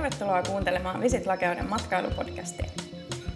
Tervetuloa 0.00 0.42
kuuntelemaan 0.42 1.00
Visit 1.00 1.26
Lakeuden 1.26 1.68
matkailupodcastia. 1.68 2.70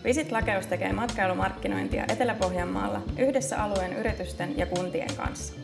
Visit 0.05 0.33
Lakeus 0.33 0.67
tekee 0.67 0.93
matkailumarkkinointia 0.93 2.05
Etelä-Pohjanmaalla 2.09 3.03
yhdessä 3.19 3.63
alueen 3.63 3.93
yritysten 3.93 4.59
ja 4.59 4.67
kuntien 4.67 5.15
kanssa. 5.17 5.55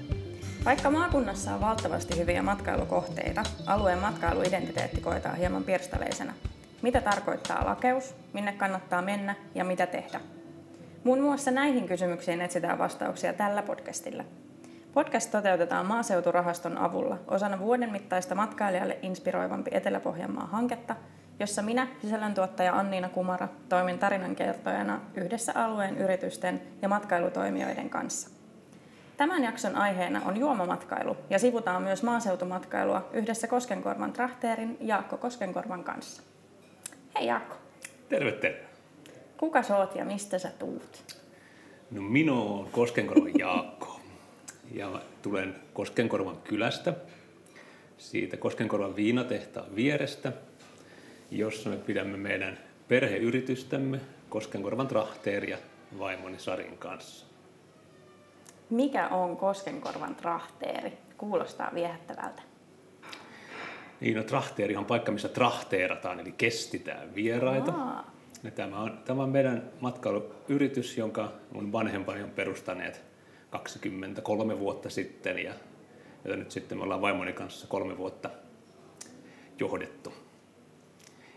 Vaikka 0.65 0.91
maakunnassa 0.91 1.55
on 1.55 1.61
valtavasti 1.61 2.19
hyviä 2.19 2.43
matkailukohteita, 2.43 3.43
alueen 3.67 3.99
matkailuidentiteetti 3.99 5.01
koetaan 5.01 5.37
hieman 5.37 5.65
pirstaleisena. 5.65 6.33
Mitä 6.83 7.01
tarkoittaa 7.01 7.67
lakeus, 7.67 8.15
minne 8.33 8.53
kannattaa 8.53 9.03
mennä 9.03 9.35
ja 9.55 9.65
mitä 9.65 9.87
tehdä? 9.87 10.21
Muun 11.05 11.21
muassa 11.21 11.51
näihin 11.51 11.89
kysymyksiin 11.89 12.41
etsitään 12.41 12.79
vastauksia 12.79 13.33
tällä 13.33 13.63
podcastilla– 13.63 14.25
Podcast 14.95 15.31
toteutetaan 15.31 15.87
maaseuturahaston 15.87 16.79
avulla 16.79 17.19
osana 17.29 17.59
vuoden 17.59 17.93
mittaista 17.93 18.35
matkailijalle 18.35 18.99
inspiroivampi 19.03 19.71
Etelä-Pohjanmaa 19.75 20.47
hanketta, 20.47 20.97
jossa 21.41 21.63
minä, 21.63 21.89
sisällöntuottaja 22.03 22.79
Anniina 22.79 23.09
Kumara, 23.09 23.49
toimin 23.69 23.99
tarinankertojana 23.99 25.01
yhdessä 25.15 25.53
alueen 25.55 25.99
yritysten 25.99 26.63
ja 26.83 26.89
matkailutoimijoiden 26.89 27.91
kanssa. 27.91 28.31
Tämän 29.17 29.45
jakson 29.45 29.77
aiheena 29.77 30.23
on 30.25 30.37
juomamatkailu 30.37 31.17
ja 31.31 31.39
sivutaan 31.39 31.83
myös 31.83 32.03
maaseutumatkailua 32.03 33.09
yhdessä 33.13 33.47
Koskenkorvan 33.47 34.13
trahteerin 34.13 34.77
Jaakko 34.81 35.17
Koskenkorvan 35.17 35.85
kanssa. 35.85 36.23
Hei 37.19 37.27
Jaakko. 37.27 37.57
Terve, 38.09 38.33
terve. 38.33 38.65
Kuka 39.37 39.63
sä 39.63 39.77
oot 39.77 39.95
ja 39.95 40.05
mistä 40.05 40.39
sä 40.39 40.51
tuut? 40.59 41.17
No 41.91 42.03
minä 42.03 42.33
oon 42.33 42.69
Koskenkorvan 42.73 43.33
Jaakko 43.39 43.80
ja 44.75 45.03
tulen 45.23 45.57
Koskenkorvan 45.75 46.37
kylästä, 46.37 46.95
siitä 47.99 48.37
Koskenkorvan 48.37 48.97
viinatehtaan 48.97 49.77
vierestä, 49.77 50.33
jossa 51.31 51.71
me 51.71 51.77
pidämme 51.77 52.17
meidän 52.17 52.59
perheyritystämme 52.89 54.01
Koskenkorvan 54.29 54.89
trahteeria 54.89 55.59
vaimoni 55.99 56.39
Sarin 56.39 56.79
kanssa. 56.79 57.27
Mikä 58.71 59.09
on 59.09 59.37
Koskenkorvan 59.37 60.15
trahteeri? 60.15 60.93
Kuulostaa 61.19 61.71
viehättävältä. 61.75 62.43
Niin, 64.01 64.17
no 64.17 64.23
trahteeri 64.23 64.77
on 64.77 64.85
paikka, 64.85 65.13
missä 65.13 65.29
trahteerataan, 65.29 66.21
eli 66.21 66.33
kestitään 66.33 67.15
vieraita. 67.15 67.73
Ja 68.43 68.51
tämä, 68.51 68.79
on, 68.79 68.99
tämä 69.05 69.23
on 69.23 69.29
meidän 69.29 69.71
matkailuyritys, 69.81 70.99
jonka 70.99 71.33
mun 71.53 71.73
vanhempani 71.73 72.23
on 72.23 72.31
perustaneet 72.31 73.10
23 73.51 74.59
vuotta 74.59 74.91
sitten 74.91 75.39
ja 75.39 75.53
jota 76.25 76.37
nyt 76.37 76.51
sitten 76.51 76.79
me 76.79 76.85
ollaan 76.85 77.01
vaimoni 77.03 77.33
kanssa 77.33 77.67
kolme 77.67 77.99
vuotta 77.99 78.31
johdettu. 79.59 80.13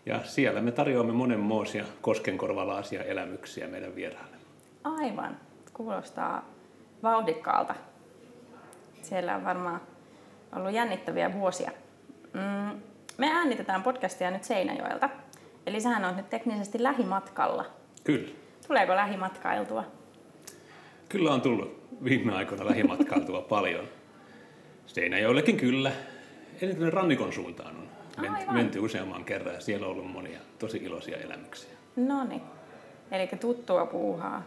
Ja 0.06 0.24
siellä 0.24 0.62
me 0.62 0.72
tarjoamme 0.72 1.14
monenmoisia 1.14 1.86
koskenkorvalaasia 2.02 3.04
elämyksiä 3.04 3.68
meidän 3.68 3.96
vieraille. 3.96 4.38
Aivan. 4.84 5.38
Kuulostaa 5.74 6.50
vauhdikkaalta. 7.04 7.76
Siellä 9.02 9.36
on 9.36 9.46
varmaan 9.46 9.82
ollut 10.56 10.74
jännittäviä 10.74 11.34
vuosia. 11.34 11.72
Mm, 12.34 12.82
me 13.18 13.32
äänitetään 13.32 13.84
podcastia 13.84 14.32
nyt 14.32 14.44
Seinäjoelta. 14.44 15.10
Eli 15.66 15.82
sehän 15.82 16.06
on 16.06 16.18
nyt 16.18 16.30
teknisesti 16.30 16.84
lähimatkalla. 16.84 17.66
Kyllä. 18.04 18.30
Tuleeko 18.68 18.96
lähimatkailtua? 18.96 19.84
Kyllä 21.14 21.34
on 21.34 21.42
tullut 21.42 21.84
viime 22.04 22.34
aikoina 22.36 22.66
lähimatkailtua 22.66 23.42
paljon. 23.56 23.86
Seinäjoellekin 24.86 25.58
kyllä. 25.58 25.92
Eniten 26.62 26.94
rannikon 26.94 27.34
suuntaan 27.34 27.76
on 27.76 27.88
menty, 28.22 28.46
menty 28.52 28.80
useamman 28.80 29.26
kerran 29.26 29.56
ja 29.56 29.62
siellä 29.62 29.86
on 29.86 29.92
ollut 29.92 30.12
monia 30.12 30.40
tosi 30.60 30.78
iloisia 30.78 31.18
elämyksiä. 31.18 31.70
No 31.96 32.24
niin, 32.24 32.42
eli 33.12 33.28
tuttua 33.40 33.86
puuhaa. 33.86 34.44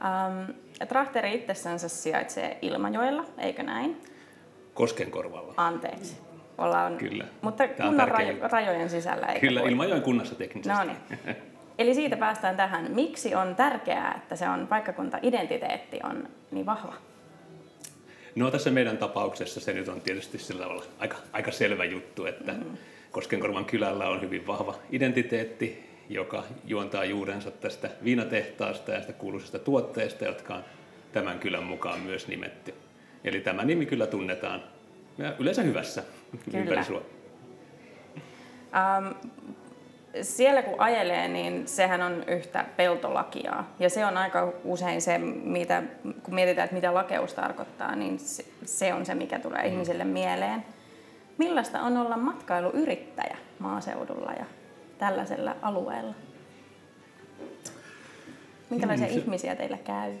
Um, 0.00 0.54
Trahteri 0.88 1.34
itsessänsä 1.34 1.88
sijaitsee 1.88 2.58
Ilmajoella, 2.62 3.24
eikö 3.38 3.62
näin? 3.62 3.96
Koskenkorvalla. 4.74 5.54
Anteeksi. 5.56 6.16
Ollaan, 6.58 6.96
Kyllä. 6.96 7.24
Mutta 7.42 7.68
kunnan 7.68 8.08
rajo- 8.08 8.48
rajojen 8.52 8.90
sisällä. 8.90 9.26
Kyllä, 9.40 9.60
Ilmajoen 9.60 10.02
kunnassa 10.02 10.34
teknisesti. 10.34 10.78
No 10.78 10.84
niin. 10.84 11.36
Eli 11.78 11.94
siitä 11.94 12.16
päästään 12.16 12.56
tähän. 12.56 12.90
Miksi 12.90 13.34
on 13.34 13.56
tärkeää, 13.56 14.14
että 14.16 14.36
se 14.36 14.48
on 14.48 14.66
paikkakunta-identiteetti 14.66 16.00
on 16.02 16.28
niin 16.50 16.66
vahva? 16.66 16.94
No 18.34 18.50
tässä 18.50 18.70
meidän 18.70 18.98
tapauksessa 18.98 19.60
se 19.60 19.72
nyt 19.72 19.88
on 19.88 20.00
tietysti 20.00 20.38
sillä 20.38 20.62
tavalla 20.62 20.84
aika, 20.98 21.16
aika 21.32 21.52
selvä 21.52 21.84
juttu, 21.84 22.26
että 22.26 22.52
mm. 22.52 22.76
Koskenkorvan 23.10 23.64
kylällä 23.64 24.08
on 24.08 24.20
hyvin 24.20 24.46
vahva 24.46 24.74
identiteetti, 24.90 25.90
joka 26.08 26.44
juontaa 26.64 27.04
juurensa 27.04 27.50
tästä 27.50 27.90
viinatehtaasta 28.04 28.92
ja 28.92 29.00
sitä 29.00 29.12
kuuluisesta 29.12 29.58
tuotteesta, 29.58 30.24
jotka 30.24 30.54
on 30.54 30.64
tämän 31.12 31.38
kylän 31.38 31.64
mukaan 31.64 32.00
myös 32.00 32.28
nimetty. 32.28 32.74
Eli 33.24 33.40
tämä 33.40 33.64
nimi 33.64 33.86
kyllä 33.86 34.06
tunnetaan 34.06 34.62
ja 35.18 35.34
yleensä 35.38 35.62
hyvässä 35.62 36.02
kyllä. 36.44 36.58
ympäri 36.58 36.84
Suomea. 36.84 37.08
Um, 38.98 39.14
siellä 40.22 40.62
kun 40.62 40.80
ajelee, 40.80 41.28
niin 41.28 41.68
sehän 41.68 42.02
on 42.02 42.24
yhtä 42.28 42.64
peltolakia. 42.76 43.64
Ja 43.78 43.90
se 43.90 44.06
on 44.06 44.16
aika 44.16 44.52
usein 44.64 45.02
se, 45.02 45.18
mitä, 45.44 45.82
kun 46.22 46.34
mietitään, 46.34 46.64
että 46.64 46.74
mitä 46.74 46.94
lakeus 46.94 47.34
tarkoittaa, 47.34 47.96
niin 47.96 48.18
se 48.64 48.94
on 48.94 49.06
se, 49.06 49.14
mikä 49.14 49.38
tulee 49.38 49.62
mm. 49.62 49.72
ihmisille 49.72 50.04
mieleen. 50.04 50.64
Millaista 51.38 51.80
on 51.80 51.96
olla 51.96 52.16
matkailuyrittäjä 52.16 53.36
maaseudulla 53.58 54.32
ja 54.32 54.44
tällaisella 54.98 55.56
alueella? 55.62 56.14
Minkälaisia 58.70 59.06
mm, 59.06 59.12
se, 59.12 59.18
ihmisiä 59.18 59.56
teillä 59.56 59.78
käy? 59.78 60.12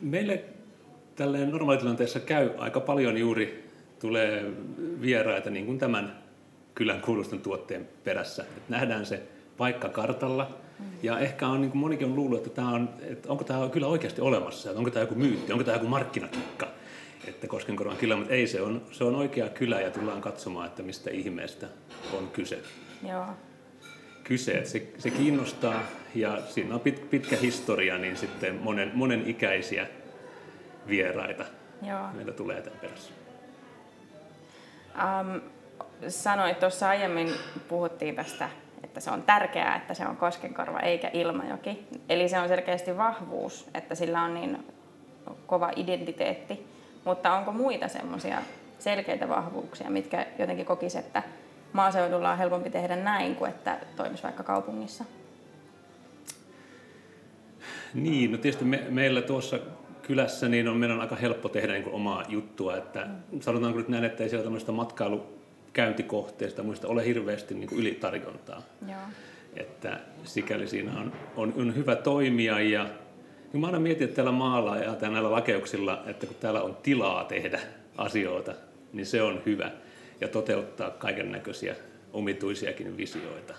Meille 0.00 0.44
tälleen 1.16 1.50
normaalitilanteessa 1.50 2.20
käy 2.20 2.50
aika 2.58 2.80
paljon 2.80 3.16
juuri 3.16 3.70
tulee 4.00 4.44
vieraita, 5.00 5.50
niin 5.50 5.66
kuin 5.66 5.78
tämän 5.78 6.23
kylän 6.74 7.00
kuulusten 7.00 7.40
tuotteen 7.40 7.88
perässä. 8.04 8.44
Et 8.56 8.68
nähdään 8.68 9.06
se 9.06 9.22
paikka 9.56 9.88
kartalla. 9.88 10.50
Ja 11.02 11.18
ehkä 11.18 11.48
on, 11.48 11.60
niin 11.60 11.70
kuin 11.70 11.80
monikin 11.80 12.06
on 12.06 12.16
luullut, 12.16 12.38
että, 12.38 12.50
tämä 12.50 12.68
on, 12.68 12.88
että 13.02 13.28
onko 13.28 13.44
tämä 13.44 13.68
kyllä 13.68 13.86
oikeasti 13.86 14.20
olemassa, 14.20 14.70
että 14.70 14.78
onko 14.78 14.90
tämä 14.90 15.02
joku 15.02 15.14
myytti, 15.14 15.52
onko 15.52 15.64
tämä 15.64 15.76
joku 15.76 15.88
markkinakikka, 15.88 16.66
että 17.28 17.46
Koskenkorvan 17.46 17.96
kylä, 17.96 18.16
mutta 18.16 18.32
ei, 18.32 18.46
se 18.46 18.62
on, 18.62 18.82
se 18.90 19.04
on 19.04 19.14
oikea 19.14 19.48
kylä 19.48 19.80
ja 19.80 19.90
tullaan 19.90 20.20
katsomaan, 20.20 20.66
että 20.66 20.82
mistä 20.82 21.10
ihmeestä 21.10 21.66
on 22.12 22.28
kyse. 22.28 22.58
Joo. 23.08 23.26
Kyse, 24.24 24.52
että 24.52 24.70
se, 24.70 24.92
se 24.98 25.10
kiinnostaa 25.10 25.82
ja 26.14 26.38
siinä 26.48 26.74
on 26.74 26.80
pit, 26.80 27.10
pitkä 27.10 27.36
historia, 27.36 27.98
niin 27.98 28.16
sitten 28.16 28.54
monen, 28.54 28.90
monen 28.94 29.26
ikäisiä 29.26 29.86
vieraita 30.88 31.44
Joo. 31.82 32.12
meillä 32.12 32.32
tulee 32.32 32.62
tämän 32.62 32.80
perässä. 32.80 33.12
Um, 34.94 35.40
sanoit 36.08 36.60
tuossa 36.60 36.88
aiemmin, 36.88 37.28
puhuttiin 37.68 38.14
tästä, 38.14 38.48
että 38.82 39.00
se 39.00 39.10
on 39.10 39.22
tärkeää, 39.22 39.76
että 39.76 39.94
se 39.94 40.06
on 40.06 40.16
Koskenkorva 40.16 40.80
eikä 40.80 41.10
Ilmajoki. 41.12 41.86
Eli 42.08 42.28
se 42.28 42.38
on 42.38 42.48
selkeästi 42.48 42.96
vahvuus, 42.96 43.66
että 43.74 43.94
sillä 43.94 44.22
on 44.22 44.34
niin 44.34 44.66
kova 45.46 45.70
identiteetti. 45.76 46.66
Mutta 47.04 47.32
onko 47.32 47.52
muita 47.52 47.88
semmoisia 47.88 48.38
selkeitä 48.78 49.28
vahvuuksia, 49.28 49.90
mitkä 49.90 50.26
jotenkin 50.38 50.66
kokisi, 50.66 50.98
että 50.98 51.22
maaseudulla 51.72 52.30
on 52.30 52.38
helpompi 52.38 52.70
tehdä 52.70 52.96
näin 52.96 53.36
kuin 53.36 53.50
että 53.50 53.78
toimisi 53.96 54.22
vaikka 54.22 54.42
kaupungissa? 54.42 55.04
Niin, 57.94 58.32
no 58.32 58.38
tietysti 58.38 58.64
me, 58.64 58.82
meillä 58.88 59.22
tuossa 59.22 59.58
kylässä 60.02 60.48
niin 60.48 60.68
on 60.68 60.76
meidän 60.76 61.00
aika 61.00 61.16
helppo 61.16 61.48
tehdä 61.48 61.72
niin 61.72 61.84
kuin 61.84 61.94
omaa 61.94 62.22
juttua. 62.28 62.76
Että. 62.76 63.06
Sanotaanko 63.40 63.78
nyt 63.78 63.88
näin, 63.88 64.04
että 64.04 64.22
ei 64.22 64.28
siellä 64.28 64.44
tämmöistä 64.44 64.72
matkailu 64.72 65.33
käyntikohteista 65.74 66.62
muista 66.62 66.88
ole 66.88 67.06
hirveästi 67.06 67.54
niin 67.54 67.68
kuin 67.68 67.80
ylitarjontaa. 67.80 68.62
Joo. 68.88 69.00
Että 69.56 70.00
sikäli 70.24 70.66
siinä 70.66 71.00
on, 71.00 71.12
on, 71.36 71.54
on 71.56 71.76
hyvä 71.76 71.96
toimia 71.96 72.60
ja 72.60 72.88
niin 73.52 73.60
mä 73.60 73.66
aina 73.66 73.80
mietin, 73.80 74.04
että 74.04 74.16
täällä 74.16 74.32
maalla 74.32 74.76
ja 74.76 74.96
näillä 75.00 75.30
lakeuksilla, 75.30 76.02
että 76.06 76.26
kun 76.26 76.36
täällä 76.40 76.62
on 76.62 76.76
tilaa 76.82 77.24
tehdä 77.24 77.60
asioita, 77.96 78.54
niin 78.92 79.06
se 79.06 79.22
on 79.22 79.42
hyvä 79.46 79.70
ja 80.20 80.28
toteuttaa 80.28 80.90
kaiken 80.90 81.32
näköisiä 81.32 81.74
omituisiakin 82.12 82.96
visioita, 82.96 83.54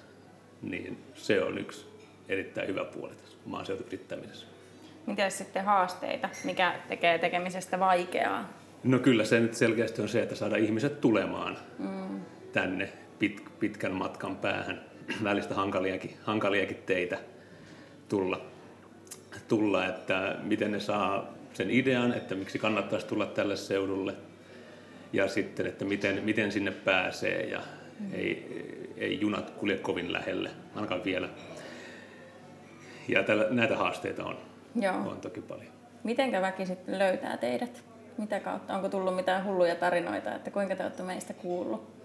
niin 0.62 0.98
se 1.14 1.44
on 1.44 1.58
yksi 1.58 1.86
erittäin 2.30 2.68
hyvä 2.68 2.84
puoli 2.84 3.16
tässä 3.16 3.38
maaseutuyrittämisessä. 3.46 4.48
Mitä 5.06 5.30
sitten 5.30 5.66
haasteita, 5.66 6.30
mikä 6.44 6.76
tekee 6.90 7.18
tekemisestä 7.18 7.80
vaikeaa? 7.80 8.50
No 8.86 9.00
kyllä 9.00 9.26
se 9.26 9.40
nyt 9.40 9.54
selkeästi 9.54 10.02
on 10.02 10.10
se, 10.10 10.22
että 10.22 10.36
saada 10.36 10.56
ihmiset 10.56 11.02
tulemaan 11.02 11.58
mm. 11.80 12.20
tänne 12.52 12.90
pit, 13.20 13.44
pitkän 13.60 13.94
matkan 13.94 14.36
päähän. 14.36 14.82
Välistä 15.24 15.56
hankaliakin, 15.56 16.18
hankaliakin 16.24 16.84
teitä 16.86 17.18
tulla, 18.10 18.46
tulla, 19.48 19.86
että 19.86 20.36
miten 20.44 20.72
ne 20.72 20.80
saa 20.80 21.34
sen 21.54 21.72
idean, 21.72 22.14
että 22.14 22.36
miksi 22.36 22.60
kannattaisi 22.60 23.08
tulla 23.08 23.26
tälle 23.26 23.56
seudulle 23.56 24.14
ja 25.14 25.28
sitten, 25.28 25.66
että 25.66 25.86
miten, 25.86 26.24
miten 26.24 26.52
sinne 26.52 26.72
pääsee 26.72 27.50
ja, 27.50 27.62
Mm. 28.00 28.14
Ei, 28.14 28.94
ei 28.98 29.20
junat 29.22 29.50
kulje 29.50 29.78
kovin 29.78 30.14
lähelle, 30.14 30.50
ainakaan 30.76 31.04
vielä. 31.04 31.30
Ja 33.08 33.24
tällä, 33.24 33.48
näitä 33.50 33.78
haasteita 33.78 34.26
on, 34.26 34.38
Joo. 34.82 34.96
on 34.96 35.22
toki 35.22 35.42
paljon. 35.42 35.72
Mitenkä 36.04 36.42
väki 36.42 36.66
sitten 36.66 37.00
löytää 37.00 37.38
teidät? 37.38 37.84
Mitä 38.18 38.40
kautta? 38.40 38.76
Onko 38.76 38.90
tullut 38.90 39.16
mitään 39.16 39.46
hulluja 39.46 39.76
tarinoita, 39.76 40.36
että 40.36 40.52
kuinka 40.52 40.76
te 40.76 40.84
olette 40.84 41.04
meistä 41.04 41.34
kuullut? 41.34 41.96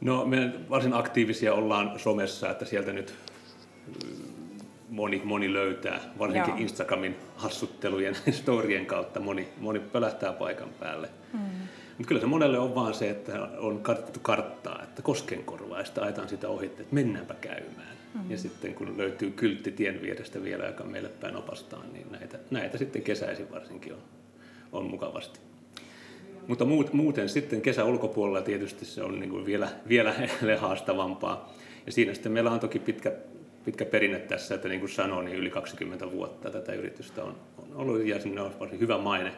No 0.00 0.24
me 0.24 0.52
varsin 0.70 0.94
aktiivisia 0.94 1.54
ollaan 1.54 1.98
somessa, 1.98 2.50
että 2.50 2.64
sieltä 2.64 2.92
nyt 2.92 3.14
moni, 4.88 5.22
moni 5.24 5.52
löytää, 5.52 6.00
varsinkin 6.18 6.50
Joo. 6.50 6.60
Instagramin 6.60 7.16
hassuttelujen 7.36 8.16
storien 8.30 8.86
kautta 8.86 9.20
moni, 9.20 9.48
moni 9.58 9.80
pölähtää 9.80 10.32
paikan 10.32 10.68
päälle. 10.80 11.08
Mm. 11.32 11.38
Mutta 11.98 12.08
kyllä 12.08 12.20
se 12.20 12.26
monelle 12.26 12.58
on 12.58 12.74
vaan 12.74 12.94
se, 12.94 13.10
että 13.10 13.42
on 13.58 13.80
karttu 13.80 14.20
karttaa, 14.20 14.82
että 14.82 15.02
koskenkorvaa 15.02 15.78
ja 15.78 15.84
sitten 15.84 16.04
ajetaan 16.04 16.28
sitä 16.28 16.48
ohi, 16.48 16.66
että 16.66 16.82
mennäänpä 16.90 17.34
käymään. 17.40 17.96
Mm. 18.14 18.30
Ja 18.30 18.38
sitten 18.38 18.74
kun 18.74 18.98
löytyy 18.98 19.30
kyltti 19.30 19.72
tien 19.72 20.02
vierestä 20.02 20.42
vielä, 20.42 20.66
joka 20.66 20.84
meille 20.84 21.08
päin 21.08 21.36
opastaa, 21.36 21.84
niin 21.92 22.12
näitä, 22.12 22.38
näitä 22.50 22.78
sitten 22.78 23.02
kesäisin 23.02 23.50
varsinkin 23.50 23.92
on, 23.92 24.02
on 24.72 24.84
mukavasti. 24.90 25.40
Mutta 26.46 26.64
muuten 26.92 27.28
sitten 27.28 27.60
kesä 27.60 27.84
ulkopuolella 27.84 28.42
tietysti 28.42 28.84
se 28.84 29.02
on 29.02 29.20
niin 29.20 29.30
kuin 29.30 29.46
vielä, 29.46 29.68
vielä 29.88 30.14
haastavampaa. 30.58 31.52
Ja 31.86 31.92
siinä 31.92 32.14
sitten 32.14 32.32
meillä 32.32 32.50
on 32.50 32.60
toki 32.60 32.78
pitkä, 32.78 33.12
pitkä 33.66 33.84
perinne 33.84 34.18
tässä, 34.18 34.54
että 34.54 34.68
niin 34.68 34.80
kuin 34.80 34.90
sanoin, 34.90 35.24
niin 35.24 35.36
yli 35.36 35.50
20 35.50 36.10
vuotta 36.12 36.50
tätä 36.50 36.72
yritystä 36.72 37.24
on, 37.24 37.36
on 37.58 37.76
ollut 37.76 38.04
ja 38.04 38.20
sinne 38.20 38.40
on 38.40 38.52
varsin 38.60 38.80
hyvä 38.80 38.98
maine, 38.98 39.32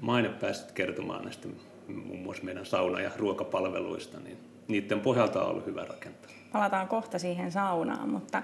maine 0.00 0.28
päässyt 0.28 0.72
kertomaan 0.72 1.24
näistä 1.24 1.48
muun 1.88 2.18
muassa 2.18 2.44
meidän 2.44 2.66
sauna- 2.66 3.00
ja 3.00 3.10
ruokapalveluista, 3.16 4.20
niin 4.20 4.38
niiden 4.68 5.00
pohjalta 5.00 5.42
on 5.42 5.50
ollut 5.50 5.66
hyvä 5.66 5.84
rakentaa. 5.84 6.30
Palataan 6.52 6.88
kohta 6.88 7.18
siihen 7.18 7.52
saunaan, 7.52 8.08
mutta 8.08 8.42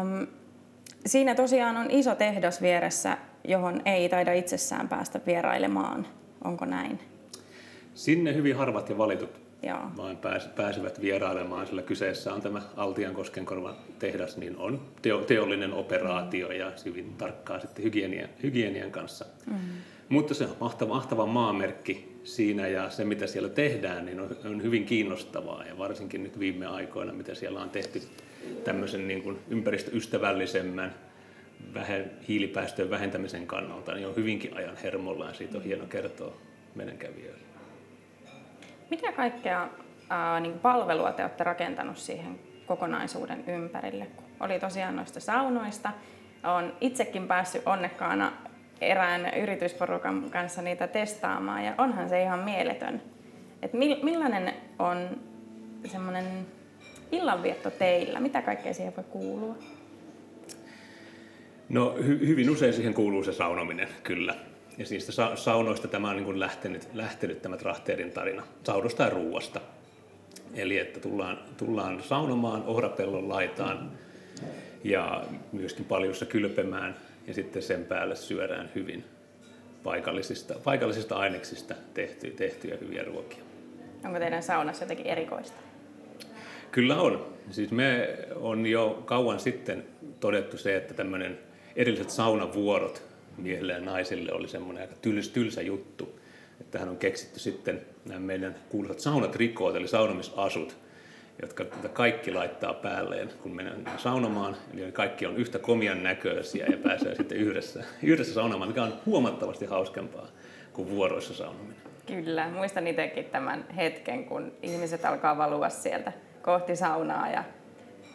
um, 0.00 0.26
siinä 1.06 1.34
tosiaan 1.34 1.76
on 1.76 1.90
iso 1.90 2.14
tehdas 2.14 2.62
vieressä, 2.62 3.18
johon 3.44 3.82
ei 3.84 4.08
taida 4.08 4.32
itsessään 4.32 4.88
päästä 4.88 5.20
vierailemaan. 5.26 6.06
Onko 6.44 6.64
näin? 6.64 7.00
Sinne 7.98 8.34
hyvin 8.34 8.56
harvat 8.56 8.88
ja 8.88 8.98
valitut 8.98 9.40
Joo. 9.62 9.78
vain 9.96 10.16
pääs, 10.16 10.46
pääsevät 10.56 11.00
vierailemaan, 11.00 11.66
sillä 11.66 11.82
kyseessä 11.82 12.34
on 12.34 12.40
tämä 12.40 12.62
Altian 12.76 13.14
Koskenkorvan 13.14 13.76
tehdas, 13.98 14.36
niin 14.36 14.56
on 14.56 14.80
teo, 15.02 15.20
teollinen 15.20 15.72
operaatio 15.72 16.52
ja 16.52 16.72
hyvin 16.84 17.14
tarkkaa 17.16 17.60
sitten 17.60 17.84
hygienian, 17.84 18.28
hygienian 18.42 18.90
kanssa. 18.90 19.24
Mm. 19.46 19.56
Mutta 20.08 20.34
se 20.34 20.44
on 20.44 20.56
mahtava, 20.60 20.94
mahtava 20.94 21.26
maamerkki 21.26 22.18
siinä 22.24 22.68
ja 22.68 22.90
se 22.90 23.04
mitä 23.04 23.26
siellä 23.26 23.48
tehdään 23.48 24.06
niin 24.06 24.20
on, 24.20 24.36
on 24.44 24.62
hyvin 24.62 24.84
kiinnostavaa 24.84 25.64
ja 25.64 25.78
varsinkin 25.78 26.22
nyt 26.22 26.38
viime 26.38 26.66
aikoina 26.66 27.12
mitä 27.12 27.34
siellä 27.34 27.60
on 27.60 27.70
tehty 27.70 28.02
tämmöisen 28.64 29.08
niin 29.08 29.22
kuin 29.22 29.38
ympäristöystävällisemmän 29.50 30.94
vähen, 31.74 32.10
hiilipäästöjen 32.28 32.90
vähentämisen 32.90 33.46
kannalta, 33.46 33.94
niin 33.94 34.06
on 34.06 34.16
hyvinkin 34.16 34.56
ajan 34.56 34.76
hermolla 34.76 35.26
ja 35.26 35.34
siitä 35.34 35.58
on 35.58 35.64
hieno 35.64 35.86
kertoa 35.86 36.36
meidän 36.74 36.98
kävijöille. 36.98 37.47
Mitä 38.90 39.12
kaikkea 39.12 39.68
ää, 40.10 40.40
niin 40.40 40.58
palvelua 40.58 41.12
te 41.12 41.22
olette 41.22 41.44
rakentanut 41.44 41.98
siihen 41.98 42.38
kokonaisuuden 42.66 43.44
ympärille? 43.46 44.06
Oli 44.40 44.60
tosiaan 44.60 44.96
noista 44.96 45.20
saunoista. 45.20 45.90
Olen 46.44 46.72
itsekin 46.80 47.28
päässyt 47.28 47.62
onnekkaana 47.66 48.32
erään 48.80 49.34
yritysporukan 49.34 50.30
kanssa 50.30 50.62
niitä 50.62 50.86
testaamaan 50.86 51.64
ja 51.64 51.74
onhan 51.78 52.08
se 52.08 52.22
ihan 52.22 52.38
mieletön. 52.38 53.02
Et 53.62 53.72
millainen 54.02 54.54
on 54.78 55.20
semmoinen 55.84 56.46
illanvietto 57.12 57.70
teillä? 57.70 58.20
Mitä 58.20 58.42
kaikkea 58.42 58.74
siihen 58.74 58.96
voi 58.96 59.04
kuulua? 59.04 59.56
No 61.68 61.94
hy- 61.98 62.26
hyvin 62.26 62.50
usein 62.50 62.72
siihen 62.72 62.94
kuuluu 62.94 63.24
se 63.24 63.32
saunominen, 63.32 63.88
kyllä. 64.02 64.34
Ja 64.78 64.84
sa- 64.98 65.36
saunoista 65.36 65.88
tämä 65.88 66.10
on 66.10 66.16
niin 66.16 66.24
kuin 66.24 66.40
lähtenyt, 66.40 66.88
lähtenyt 66.94 67.42
tämä 67.42 67.56
Trahteerin 67.56 68.10
tarina, 68.12 68.42
saunosta 68.64 69.02
ja 69.02 69.10
ruuasta. 69.10 69.60
Eli 70.54 70.78
että 70.78 71.00
tullaan, 71.00 71.38
tullaan 71.56 72.02
saunomaan 72.02 72.62
ohrapellon 72.66 73.28
laitaan 73.28 73.90
ja 74.84 75.24
myöskin 75.52 75.84
paljussa 75.84 76.26
kylpemään 76.26 76.96
ja 77.26 77.34
sitten 77.34 77.62
sen 77.62 77.84
päälle 77.84 78.16
syödään 78.16 78.70
hyvin 78.74 79.04
paikallisista, 79.84 80.54
paikallisista 80.64 81.16
aineksista 81.16 81.74
tehty, 81.94 82.30
tehtyjä 82.30 82.76
hyviä 82.80 83.04
ruokia. 83.04 83.42
Onko 84.04 84.18
teidän 84.18 84.42
saunassa 84.42 84.84
jotenkin 84.84 85.06
erikoista? 85.06 85.56
Kyllä 86.70 87.00
on. 87.00 87.26
Siis 87.50 87.70
me 87.70 88.18
on 88.34 88.66
jo 88.66 89.02
kauan 89.04 89.40
sitten 89.40 89.84
todettu 90.20 90.58
se, 90.58 90.76
että 90.76 90.94
tämmöinen 90.94 91.38
erilliset 91.76 92.10
saunavuorot 92.10 93.07
miehille 93.38 93.72
ja 93.72 93.80
naisille 93.80 94.32
oli 94.32 94.48
semmoinen 94.48 94.82
aika 94.82 94.94
tyls, 95.02 95.28
tylsä 95.28 95.62
juttu. 95.62 96.20
Että 96.60 96.70
tähän 96.70 96.88
on 96.88 96.96
keksitty 96.96 97.40
sitten 97.40 97.80
nämä 98.04 98.20
meidän 98.20 98.54
kuuluisat 98.68 99.00
saunatrikoot, 99.00 99.76
eli 99.76 99.88
saunomisasut, 99.88 100.76
jotka 101.42 101.64
kaikki 101.92 102.32
laittaa 102.32 102.74
päälleen, 102.74 103.30
kun 103.42 103.56
mennään 103.56 103.98
saunomaan. 103.98 104.56
Eli 104.74 104.92
kaikki 104.92 105.26
on 105.26 105.36
yhtä 105.36 105.58
komian 105.58 106.02
näköisiä 106.02 106.66
ja 106.66 106.76
pääsee 106.76 107.14
sitten 107.14 107.38
yhdessä, 107.38 107.84
yhdessä 108.02 108.34
saunomaan, 108.34 108.70
mikä 108.70 108.82
on 108.82 108.94
huomattavasti 109.06 109.66
hauskempaa 109.66 110.28
kuin 110.72 110.90
vuoroissa 110.90 111.34
saunominen. 111.34 111.76
Kyllä, 112.06 112.48
muistan 112.48 112.86
itsekin 112.86 113.24
tämän 113.24 113.64
hetken, 113.76 114.24
kun 114.24 114.52
ihmiset 114.62 115.04
alkaa 115.04 115.38
valua 115.38 115.68
sieltä 115.68 116.12
kohti 116.42 116.76
saunaa 116.76 117.30
ja 117.30 117.44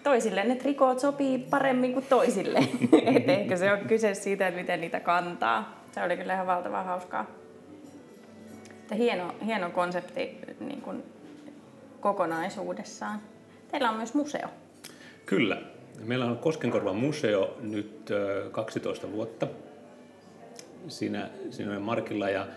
toisille 0.03 0.43
ne 0.43 0.55
trikoot 0.55 0.99
sopii 0.99 1.39
paremmin 1.39 1.93
kuin 1.93 2.05
toisille. 2.05 2.59
Et 3.15 3.29
ehkä 3.29 3.57
se 3.57 3.71
on 3.71 3.79
kyse 3.79 4.13
siitä, 4.13 4.47
että 4.47 4.59
miten 4.59 4.81
niitä 4.81 4.99
kantaa. 4.99 5.83
Se 5.91 6.03
oli 6.03 6.17
kyllä 6.17 6.33
ihan 6.33 6.47
valtavan 6.47 6.85
hauskaa. 6.85 7.25
Että 8.69 8.95
hieno, 8.95 9.35
hieno 9.45 9.69
konsepti 9.69 10.37
niin 10.59 10.81
kuin 10.81 11.03
kokonaisuudessaan. 11.99 13.19
Teillä 13.71 13.89
on 13.89 13.95
myös 13.95 14.13
museo. 14.13 14.47
Kyllä. 15.25 15.61
Meillä 16.05 16.25
on 16.25 16.37
Koskenkorvan 16.37 16.95
museo 16.95 17.57
nyt 17.61 18.09
12 18.51 19.11
vuotta 19.11 19.47
siinä, 20.87 21.29
siinä 21.49 21.79
Markilla, 21.79 22.29
ja, 22.29 22.47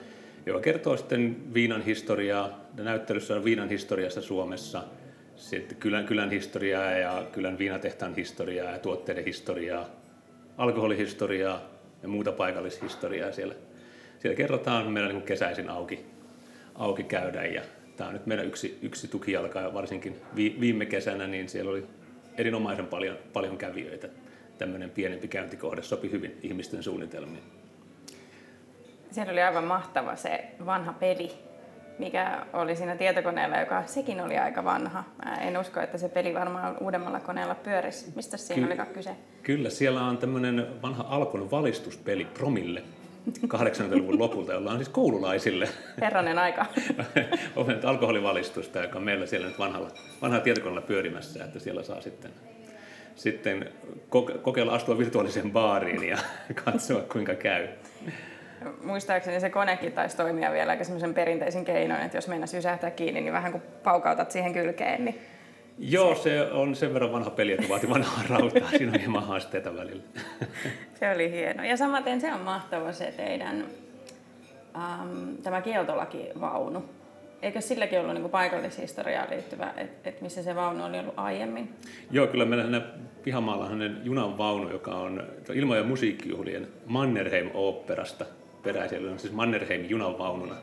joka 0.47 0.61
kertoo 0.61 0.97
sitten 0.97 1.55
viinan 1.55 1.83
historiaa. 1.83 2.61
Näyttelyssä 2.77 3.35
on 3.35 3.45
viinan 3.45 3.69
historiassa 3.69 4.23
Suomessa– 4.23 4.83
sitten 5.37 5.79
kylän, 5.79 6.07
kylän 6.07 6.31
historiaa 6.31 6.91
ja 6.91 7.27
kylän 7.33 7.59
viinatehtaan 7.59 8.15
historiaa 8.15 8.73
ja 8.73 8.79
tuotteiden 8.79 9.25
historiaa, 9.25 9.87
alkoholihistoriaa 10.59 11.61
ja 12.03 12.09
muuta 12.09 12.33
paikallishistoriaa 12.33 13.33
siellä. 13.33 13.55
Siellä 14.19 14.37
kerrotaan, 14.37 14.93
meillä 14.93 15.13
niin 15.13 15.23
kesäisin 15.23 15.71
auki, 15.71 16.07
auki 16.75 17.03
käydään 17.03 17.55
ja 17.55 17.63
tämä 17.97 18.09
on 18.09 18.15
nyt 18.15 18.27
meidän 18.27 18.47
yksi, 18.47 18.79
yksi 18.83 19.09
tukijalka 19.09 19.61
ja 19.61 19.75
varsinkin 19.75 20.21
viime 20.37 20.87
kesänä 20.87 21.27
niin 21.27 21.49
siellä 21.49 21.71
oli 21.71 21.87
erinomaisen 22.39 22.87
paljon, 22.87 23.19
paljon 23.33 23.59
kävijöitä. 23.59 24.09
Tämmöinen 24.59 24.91
pienempi 24.91 25.29
käyntikohde 25.29 25.83
sopi 25.83 26.11
hyvin 26.11 26.39
ihmisten 26.43 26.83
suunnitelmiin. 26.83 27.43
Siellä 29.11 29.33
oli 29.33 29.43
aivan 29.43 29.65
mahtava 29.65 30.17
se 30.17 30.45
vanha 30.67 30.93
peli, 30.93 31.31
mikä 31.99 32.47
oli 32.53 32.77
siinä 32.77 32.97
tietokoneella, 32.97 33.57
joka 33.57 33.83
sekin 33.87 34.21
oli 34.21 34.39
aika 34.39 34.65
vanha. 34.65 35.05
Mä 35.25 35.37
en 35.37 35.59
usko, 35.59 35.81
että 35.81 35.99
se 35.99 36.09
peli 36.09 36.35
varmaan 36.35 36.77
uudemmalla 36.81 37.21
koneella 37.21 37.55
pyörisi. 37.55 38.13
Mistä 38.17 38.37
siinä 38.37 38.67
Ky- 38.67 38.81
oli 38.83 38.91
kyse? 38.95 39.11
Kyllä, 39.43 39.71
siellä 39.71 40.03
on 40.03 40.19
tämmöinen 40.19 40.67
vanha 40.83 41.05
Alkon 41.09 41.51
valistuspeli 41.51 42.25
Promille 42.25 42.83
80-luvun 43.47 44.19
lopulta, 44.19 44.53
jolla 44.53 44.71
on 44.71 44.77
siis 44.77 44.89
koululaisille. 44.89 45.69
Herranen 46.01 46.39
aika. 46.39 46.67
on 47.57 47.67
alkoholivalistusta, 47.85 48.83
joka 48.83 48.99
on 48.99 49.05
meillä 49.05 49.27
siellä 49.27 49.47
nyt 49.47 49.59
vanhalla, 49.59 49.91
vanhalla 50.23 50.45
tietokoneella 50.45 50.87
pyörimässä, 50.87 51.45
että 51.45 51.59
siellä 51.59 51.83
saa 51.83 52.01
sitten, 52.01 52.31
sitten 53.15 53.71
kokeilla 54.43 54.75
astua 54.75 54.99
virtuaaliseen 54.99 55.53
baariin 55.53 56.05
ja 56.05 56.19
katsoa 56.65 57.01
kuinka 57.01 57.35
käy 57.35 57.69
muistaakseni 58.85 59.41
se 59.41 59.51
konekin 59.51 59.93
taisi 59.93 60.17
toimia 60.17 60.53
vielä 60.53 60.71
aika 60.71 60.85
semmoisen 60.85 61.15
perinteisin 61.15 61.65
keinoin, 61.65 62.03
että 62.03 62.17
jos 62.17 62.29
meinaa 62.29 62.47
sysähtää 62.47 62.91
kiinni, 62.91 63.21
niin 63.21 63.33
vähän 63.33 63.53
kuin 63.53 63.63
paukautat 63.83 64.31
siihen 64.31 64.53
kylkeen, 64.53 65.05
niin 65.05 65.21
Joo, 65.79 66.15
se, 66.15 66.23
se 66.23 66.53
on 66.53 66.77
sen 66.77 66.95
verran 66.95 67.13
vanha 67.13 67.31
peli, 67.31 67.53
että 67.53 67.69
vaatii 67.69 67.91
vanhaa 67.91 68.23
rautaa. 68.29 68.71
Siinä 68.71 68.93
on 68.93 69.01
hieman 69.01 69.27
haasteita 69.27 69.77
välillä. 69.77 70.03
se 71.01 71.11
oli 71.15 71.31
hieno. 71.31 71.65
Ja 71.65 71.77
samaten 71.77 72.21
se 72.21 72.33
on 72.33 72.41
mahtava 72.41 72.93
se 72.93 73.15
teidän 73.17 73.67
ähm, 74.77 75.35
tämä 75.43 75.63
kieltolakivaunu. 75.63 76.85
Eikö 77.43 77.61
silläkin 77.61 78.01
ollut 78.01 78.15
niin 78.15 78.31
paikallishistoriaan 78.31 79.31
liittyvä, 79.31 79.73
että 79.77 80.11
et 80.11 80.21
missä 80.21 80.43
se 80.43 80.55
vaunu 80.55 80.85
oli 80.85 80.99
ollut 80.99 81.15
aiemmin? 81.17 81.75
Joo, 82.11 82.27
kyllä 82.27 82.45
meillä 82.45 82.77
on 82.77 82.83
pihamaalla 83.23 83.65
on 83.65 83.97
junan 84.03 84.39
vaunu, 84.39 84.71
joka 84.71 84.91
on 84.91 85.23
ilma- 85.55 85.77
ja 85.77 85.83
musiikkijuhlien 85.83 86.69
Mannerheim-oopperasta 86.87 88.25
peräisin, 88.67 89.19
siis 89.19 89.33
Mannerheim 89.33 89.85
junanvaununa 89.85 90.55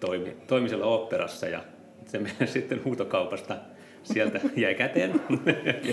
toimi, 0.00 0.36
toimi 0.46 0.68
siellä 0.68 0.86
oopperassa 0.86 1.46
ja 1.48 1.60
Se 2.06 2.18
meni 2.18 2.34
sitten 2.46 2.84
huutokaupasta 2.84 3.56
sieltä 4.02 4.40
jäi 4.56 4.74
käteen. 4.74 5.20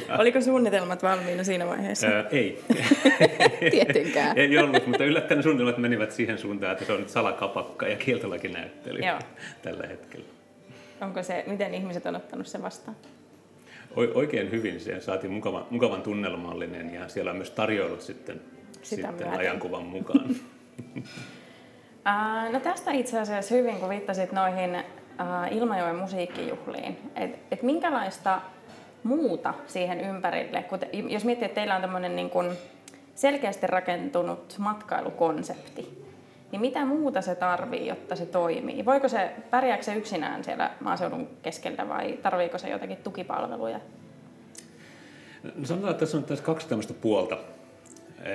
ja... 0.07 0.17
Oliko 0.21 0.41
suunnitelmat 0.41 1.03
valmiina 1.03 1.43
siinä 1.43 1.67
vaiheessa? 1.67 2.07
Ää, 2.07 2.25
ei. 2.31 2.63
Tietenkään. 3.71 4.37
ei 4.37 4.57
ollut, 4.57 4.87
mutta 4.87 5.03
yllättäen 5.05 5.43
suunnitelmat 5.43 5.77
menivät 5.77 6.11
siihen 6.11 6.37
suuntaan, 6.37 6.71
että 6.71 6.85
se 6.85 6.93
on 6.93 6.99
nyt 6.99 7.09
salakapakka 7.09 7.87
ja 7.87 7.95
kieltolaki 7.95 8.47
näyttely 8.47 8.99
Joo. 8.99 9.19
tällä 9.61 9.87
hetkellä. 9.87 10.25
Onko 11.01 11.23
se, 11.23 11.43
miten 11.47 11.73
ihmiset 11.73 12.05
on 12.05 12.15
ottanut 12.15 12.47
sen 12.47 12.61
vastaan? 12.63 12.97
Oikein 13.95 14.51
hyvin. 14.51 14.79
Siihen 14.79 15.01
saatiin 15.01 15.33
mukavan, 15.33 15.65
mukavan 15.69 16.01
tunnelmallinen 16.01 16.93
ja 16.93 17.07
siellä 17.07 17.31
on 17.31 17.37
myös 17.37 17.51
tarjoilut 17.51 18.01
sitten, 18.01 18.41
Sitä 18.71 18.85
sitten 18.87 19.15
myöten. 19.15 19.39
ajankuvan 19.39 19.83
mukaan. 19.83 20.35
Uh, 22.07 22.53
no 22.53 22.59
tästä 22.59 22.91
itse 22.91 23.19
asiassa 23.19 23.55
hyvin, 23.55 23.79
kun 23.79 23.89
viittasit 23.89 24.31
noihin 24.31 24.75
uh, 24.75 25.57
Ilmajoen 25.57 25.95
musiikkijuhliin, 25.95 26.97
että 27.15 27.37
et 27.51 27.63
minkälaista 27.63 28.41
muuta 29.03 29.53
siihen 29.65 30.01
ympärille, 30.01 30.63
kun 30.63 30.79
te, 30.79 30.89
jos 30.91 31.25
miettii, 31.25 31.45
että 31.45 31.55
teillä 31.55 31.75
on 31.75 31.81
tämmöinen 31.81 32.15
niin 32.15 32.29
kun 32.29 32.51
selkeästi 33.15 33.67
rakentunut 33.67 34.55
matkailukonsepti, 34.57 36.07
niin 36.51 36.61
mitä 36.61 36.85
muuta 36.85 37.21
se 37.21 37.35
tarvii, 37.35 37.87
jotta 37.87 38.15
se 38.15 38.25
toimii? 38.25 38.85
Voiko 38.85 39.09
se, 39.09 39.31
pärjääkö 39.49 39.83
se 39.83 39.95
yksinään 39.95 40.43
siellä 40.43 40.71
maaseudun 40.79 41.27
keskellä 41.41 41.89
vai 41.89 42.19
tarviiko 42.23 42.57
se 42.57 42.69
jotakin 42.69 42.97
tukipalveluja? 42.97 43.79
No 45.43 45.65
sanotaan, 45.65 45.91
että 45.91 45.99
tässä 45.99 46.17
on 46.17 46.23
tässä 46.23 46.45
kaksi 46.45 46.67
tämmöistä 46.67 46.93
puolta. 46.93 47.37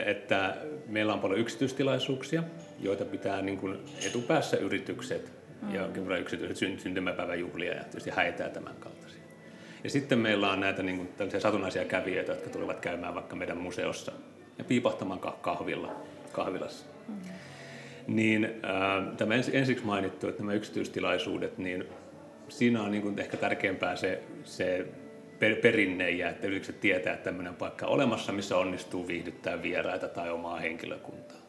Että 0.07 0.57
meillä 0.87 1.13
on 1.13 1.21
paljon 1.21 1.41
yksityistilaisuuksia, 1.41 2.43
joita 2.83 3.05
pitää 3.05 3.43
niin 3.43 3.59
kuin 3.59 3.79
etupäässä 4.07 4.57
yritykset 4.57 5.33
mm. 5.63 5.75
ja 5.75 5.89
yksityiset 6.19 6.81
syntymäpäiväjuhlia 6.81 7.75
ja 7.75 7.85
tietysti 7.85 8.11
häitä 8.11 8.43
ja 8.43 8.51
tämän 8.51 8.75
kaltaisia. 8.81 9.23
Ja 9.85 9.91
sitten 9.91 10.19
meillä 10.19 10.51
on 10.51 10.61
näitä 10.61 10.83
niin 10.83 10.97
kuin, 10.97 11.09
tällaisia 11.09 11.41
satunnaisia 11.41 11.85
kävijöitä, 11.85 12.33
jotka 12.33 12.51
tulevat 12.51 12.81
käymään 12.81 13.15
vaikka 13.15 13.37
meidän 13.37 13.57
museossa 13.57 14.13
ja 14.59 14.65
piipahtamaan 14.65 15.21
kahvilla, 15.21 15.97
kahvilassa. 16.33 16.87
Mm. 17.09 17.15
Niin 18.07 18.45
äh, 18.45 19.17
tämä 19.17 19.35
ens, 19.35 19.51
ensiksi 19.53 19.85
mainittu, 19.85 20.29
että 20.29 20.43
nämä 20.43 20.53
yksityistilaisuudet, 20.53 21.59
niin 21.59 21.85
siinä 22.49 22.83
on 22.83 22.91
niin 22.91 23.03
kuin 23.03 23.19
ehkä 23.19 23.37
tärkeämpää 23.37 23.97
se, 23.97 24.23
se 24.45 24.87
per, 25.39 25.57
perinne 25.57 26.11
ja 26.11 26.29
että 26.31 26.47
yritykset 26.47 26.81
tietää, 26.81 27.15
että 27.15 27.25
tämmöinen 27.25 27.55
paikka 27.55 27.87
on 27.87 27.93
olemassa, 27.93 28.33
missä 28.33 28.57
onnistuu 28.57 29.09
viihdyttää 29.09 29.63
vieraita 29.63 30.09
tai 30.09 30.31
omaa 30.31 30.57
henkilökuntaa. 30.57 31.42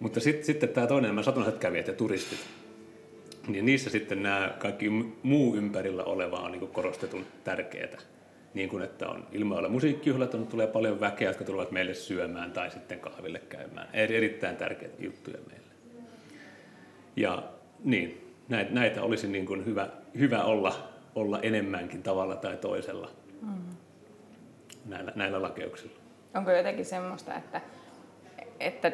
Mutta 0.00 0.20
sitten, 0.20 0.44
sitten 0.44 0.68
tämä 0.68 0.86
toinen, 0.86 1.08
nämä 1.08 1.22
satunnaiset 1.22 1.60
kävijät 1.60 1.86
ja 1.86 1.92
turistit, 1.92 2.38
niin 3.48 3.66
niissä 3.66 3.90
sitten 3.90 4.22
nämä 4.22 4.54
kaikki 4.58 4.90
muu 5.22 5.56
ympärillä 5.56 6.04
oleva 6.04 6.36
on 6.36 6.52
niin 6.52 6.68
korostetun 6.68 7.26
tärkeää. 7.44 7.98
Niin 8.54 8.68
kuin, 8.68 8.82
että 8.82 9.08
on 9.08 9.26
ilmoilla 9.32 9.68
musiikkijuhlat, 9.68 10.34
on, 10.34 10.46
tulee 10.46 10.66
paljon 10.66 11.00
väkeä, 11.00 11.30
jotka 11.30 11.44
tulevat 11.44 11.70
meille 11.70 11.94
syömään 11.94 12.52
tai 12.52 12.70
sitten 12.70 13.00
kahville 13.00 13.38
käymään. 13.38 13.88
Erittäin 13.92 14.56
tärkeitä 14.56 15.02
juttuja 15.02 15.38
meille. 15.50 15.72
Ja 17.16 17.42
niin, 17.84 18.34
näitä, 18.48 18.72
näitä 18.72 19.02
olisi 19.02 19.28
niin 19.28 19.46
kuin 19.46 19.66
hyvä, 19.66 19.88
hyvä 20.18 20.44
olla, 20.44 20.88
olla 21.14 21.40
enemmänkin 21.40 22.02
tavalla 22.02 22.36
tai 22.36 22.56
toisella 22.56 23.10
mm. 23.42 23.76
näillä, 24.86 25.12
näillä 25.14 25.42
lakeuksilla. 25.42 25.98
Onko 26.34 26.50
jotenkin 26.50 26.84
semmoista, 26.84 27.34
että, 27.34 27.60
että 28.60 28.92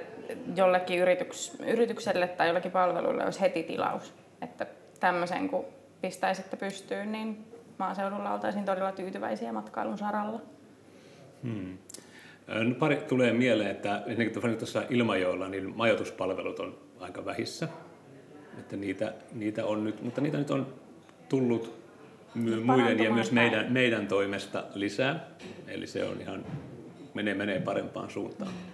jollekin 0.56 0.98
yrityks, 0.98 1.56
yritykselle 1.66 2.28
tai 2.28 2.46
jollekin 2.46 2.72
palvelulle 2.72 3.24
olisi 3.24 3.40
heti 3.40 3.62
tilaus, 3.62 4.14
että 4.42 4.66
tämmöisen 5.00 5.48
kun 5.48 5.64
pistäisitte 6.00 6.56
pystyyn, 6.56 7.12
niin 7.12 7.44
maaseudulla 7.78 8.32
oltaisiin 8.32 8.64
todella 8.64 8.92
tyytyväisiä 8.92 9.52
matkailun 9.52 9.98
saralla? 9.98 10.40
Hmm. 11.42 11.78
No 12.46 12.74
pari 12.78 12.96
tulee 12.96 13.32
mieleen, 13.32 13.70
että 13.70 14.02
esimerkiksi 14.06 14.40
tuossa 14.56 14.82
Ilmajoella 14.90 15.48
niin 15.48 15.76
majoituspalvelut 15.76 16.60
on 16.60 16.78
aika 17.00 17.24
vähissä. 17.24 17.68
Että 18.58 18.76
niitä, 18.76 19.14
niitä 19.32 19.64
on 19.64 19.84
nyt, 19.84 20.02
mutta 20.02 20.20
niitä 20.20 20.38
nyt 20.38 20.50
on 20.50 20.66
tullut 21.28 21.84
muiden 22.64 22.98
ja 22.98 23.10
myös 23.10 23.32
meidän, 23.32 23.72
meidän 23.72 24.06
toimesta 24.06 24.64
lisää. 24.74 25.26
Eli 25.68 25.86
se 25.86 26.04
on 26.04 26.20
ihan, 26.20 26.44
menee, 27.14 27.34
menee 27.34 27.60
parempaan 27.60 28.10
suuntaan. 28.10 28.50
Mm. 28.50 28.73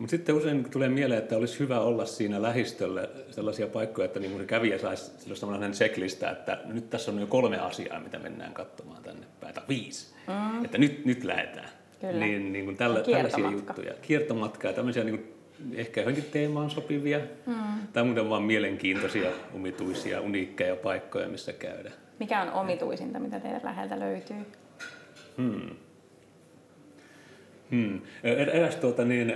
Mutta 0.00 0.10
sitten 0.10 0.34
usein 0.34 0.70
tulee 0.70 0.88
mieleen, 0.88 1.22
että 1.22 1.36
olisi 1.36 1.58
hyvä 1.58 1.80
olla 1.80 2.04
siinä 2.04 2.42
lähistöllä 2.42 3.08
sellaisia 3.30 3.66
paikkoja, 3.66 4.04
että 4.04 4.20
niin 4.20 4.46
kävijä 4.46 4.78
saisi 4.78 5.12
sellainen 5.34 5.72
checklista, 5.72 6.30
että 6.30 6.58
nyt 6.64 6.90
tässä 6.90 7.10
on 7.10 7.20
jo 7.20 7.26
kolme 7.26 7.58
asiaa, 7.58 8.00
mitä 8.00 8.18
mennään 8.18 8.52
katsomaan 8.54 9.02
tänne 9.02 9.26
päin, 9.40 9.54
tai 9.54 9.64
viisi, 9.68 10.14
mm. 10.26 10.64
että 10.64 10.78
nyt, 10.78 11.04
nyt 11.04 11.24
lähdetään. 11.24 11.68
Kyllä. 12.00 12.26
Niin, 12.26 12.52
niin 12.52 12.64
kuin 12.64 12.76
tällä, 12.76 13.00
tällaisia 13.00 13.50
juttuja. 13.50 13.94
Kiertomatkaa, 14.02 14.72
tämmöisiä 14.72 15.04
niin 15.04 15.18
kuin 15.18 15.34
ehkä 15.74 16.00
johonkin 16.00 16.24
teemaan 16.24 16.70
sopivia, 16.70 17.20
mm. 17.46 17.54
tai 17.92 18.04
muuten 18.04 18.30
vaan 18.30 18.42
mielenkiintoisia, 18.42 19.30
omituisia, 19.54 20.20
uniikkeja 20.20 20.76
paikkoja, 20.76 21.28
missä 21.28 21.52
käydä. 21.52 21.92
Mikä 22.18 22.42
on 22.42 22.50
omituisinta, 22.52 23.18
mitä 23.18 23.40
teidän 23.40 23.60
läheltä 23.64 24.00
löytyy? 24.00 24.46
Hmm. 25.36 25.70
Hmm. 27.70 28.00
Eräs 28.52 28.76
tuota, 28.76 29.04
niin, 29.04 29.32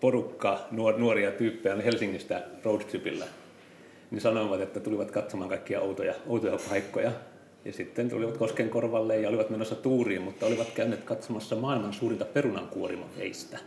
porukka 0.00 0.66
nuor, 0.70 0.98
nuoria 0.98 1.30
tyyppejä 1.30 1.74
oli 1.74 1.84
Helsingistä 1.84 2.42
roadtripillä, 2.64 3.24
niin 4.10 4.20
sanoivat, 4.20 4.60
että 4.60 4.80
tulivat 4.80 5.10
katsomaan 5.10 5.48
kaikkia 5.48 5.80
outoja, 5.80 6.14
outoja 6.26 6.58
paikkoja. 6.68 7.12
Ja 7.64 7.72
sitten 7.72 8.10
tulivat 8.10 8.36
Koskenkorvalle 8.36 9.20
ja 9.20 9.28
olivat 9.28 9.50
menossa 9.50 9.74
tuuriin, 9.74 10.22
mutta 10.22 10.46
olivat 10.46 10.70
käyneet 10.74 11.04
katsomassa 11.04 11.56
maailman 11.56 11.92
suurinta 11.92 12.24
perunankuorimaveistä. 12.24 13.58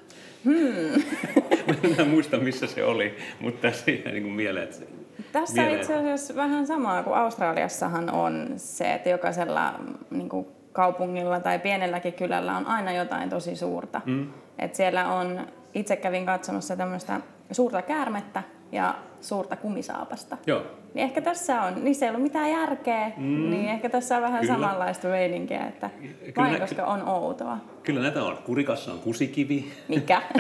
Hmm. 0.46 1.04
en 2.00 2.08
muista, 2.08 2.38
missä 2.38 2.68
se 2.68 2.84
oli, 2.84 3.14
mutta 3.40 3.72
siinä 3.72 4.12
niin 4.12 4.24
kuin 4.24 4.34
mieleen, 4.34 4.64
että 4.64 4.86
tässä 5.32 5.62
on 5.62 5.70
itse 5.70 5.96
asiassa 5.96 6.36
vähän 6.36 6.68
samaa 6.68 7.04
kuin 7.04 7.16
Australiassahan 7.16 8.10
on 8.10 8.54
se, 8.58 8.94
että 8.94 9.10
jokaisella 9.10 9.80
niin 10.12 10.30
kuin 10.30 10.48
kaupungilla 10.72 11.40
tai 11.40 11.60
pienelläkin 11.60 12.14
kylällä 12.14 12.58
on 12.58 12.66
aina 12.66 12.92
jotain 12.92 13.30
tosi 13.30 13.56
suurta. 13.56 14.02
Mm. 14.06 14.28
Et 14.60 14.76
siellä 14.76 15.14
on, 15.14 15.48
itse 15.74 15.96
kävin 15.96 16.26
katsomassa 16.26 16.76
tämmöistä 16.76 17.22
suurta 17.52 17.82
käärmettä 17.82 18.44
ja 18.72 18.96
suurta 19.22 19.56
kumisaapasta. 19.56 20.38
Joo. 20.48 20.62
Niin 20.94 21.04
ehkä 21.04 21.22
tässä 21.22 21.62
on, 21.62 21.84
niissä 21.84 22.06
ei 22.06 22.10
ollut 22.10 22.24
mitään 22.24 22.52
järkeä, 22.52 23.12
mm. 23.18 23.50
niin 23.50 23.70
ehkä 23.70 23.90
tässä 23.90 24.16
on 24.16 24.22
vähän 24.22 24.42
kyllä. 24.42 24.54
samanlaista 24.54 25.08
meininkiä, 25.08 25.66
että 25.68 25.90
kyllä 26.00 26.34
vain 26.36 26.54
nä- 26.54 26.60
koska 26.60 26.86
on 26.86 27.08
outoa. 27.08 27.58
Kyllä 27.84 28.02
näitä 28.02 28.24
on. 28.24 28.38
Kurikassa 28.38 28.94
on 28.94 29.00
kusikivi. 29.00 29.72
Mikä? 29.88 30.22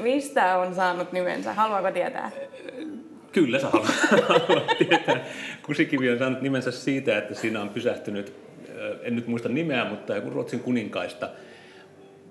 Mistä 0.00 0.58
on 0.58 0.74
saanut 0.74 1.12
nimensä? 1.12 1.52
Haluaako 1.52 1.90
tietää? 1.90 2.30
Kyllä 3.36 3.58
sä 3.58 3.68
haluat 3.68 4.66
tietää. 4.78 5.24
Kusikivi 5.62 6.10
on 6.10 6.18
saanut 6.18 6.42
nimensä 6.42 6.70
siitä, 6.70 7.18
että 7.18 7.34
siinä 7.34 7.60
on 7.60 7.68
pysähtynyt, 7.68 8.32
en 9.02 9.16
nyt 9.16 9.26
muista 9.26 9.48
nimeä, 9.48 9.84
mutta 9.84 10.14
joku 10.14 10.30
Ruotsin 10.30 10.60
kuninkaista 10.60 11.28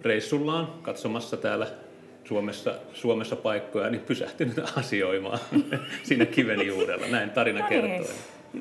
reissullaan 0.02 0.68
katsomassa 0.82 1.38
täällä 1.38 1.68
Suomessa, 2.24 2.76
Suomessa 2.94 3.36
paikkoja, 3.36 3.90
niin 3.90 4.02
pysähtynyt 4.02 4.60
asioimaan 4.80 5.40
siinä 6.04 6.26
kiven 6.26 6.68
juurella. 6.68 7.08
Näin 7.08 7.30
tarina 7.30 7.60
no 7.60 7.70
niin. 7.70 7.82
kertoo. 7.82 8.16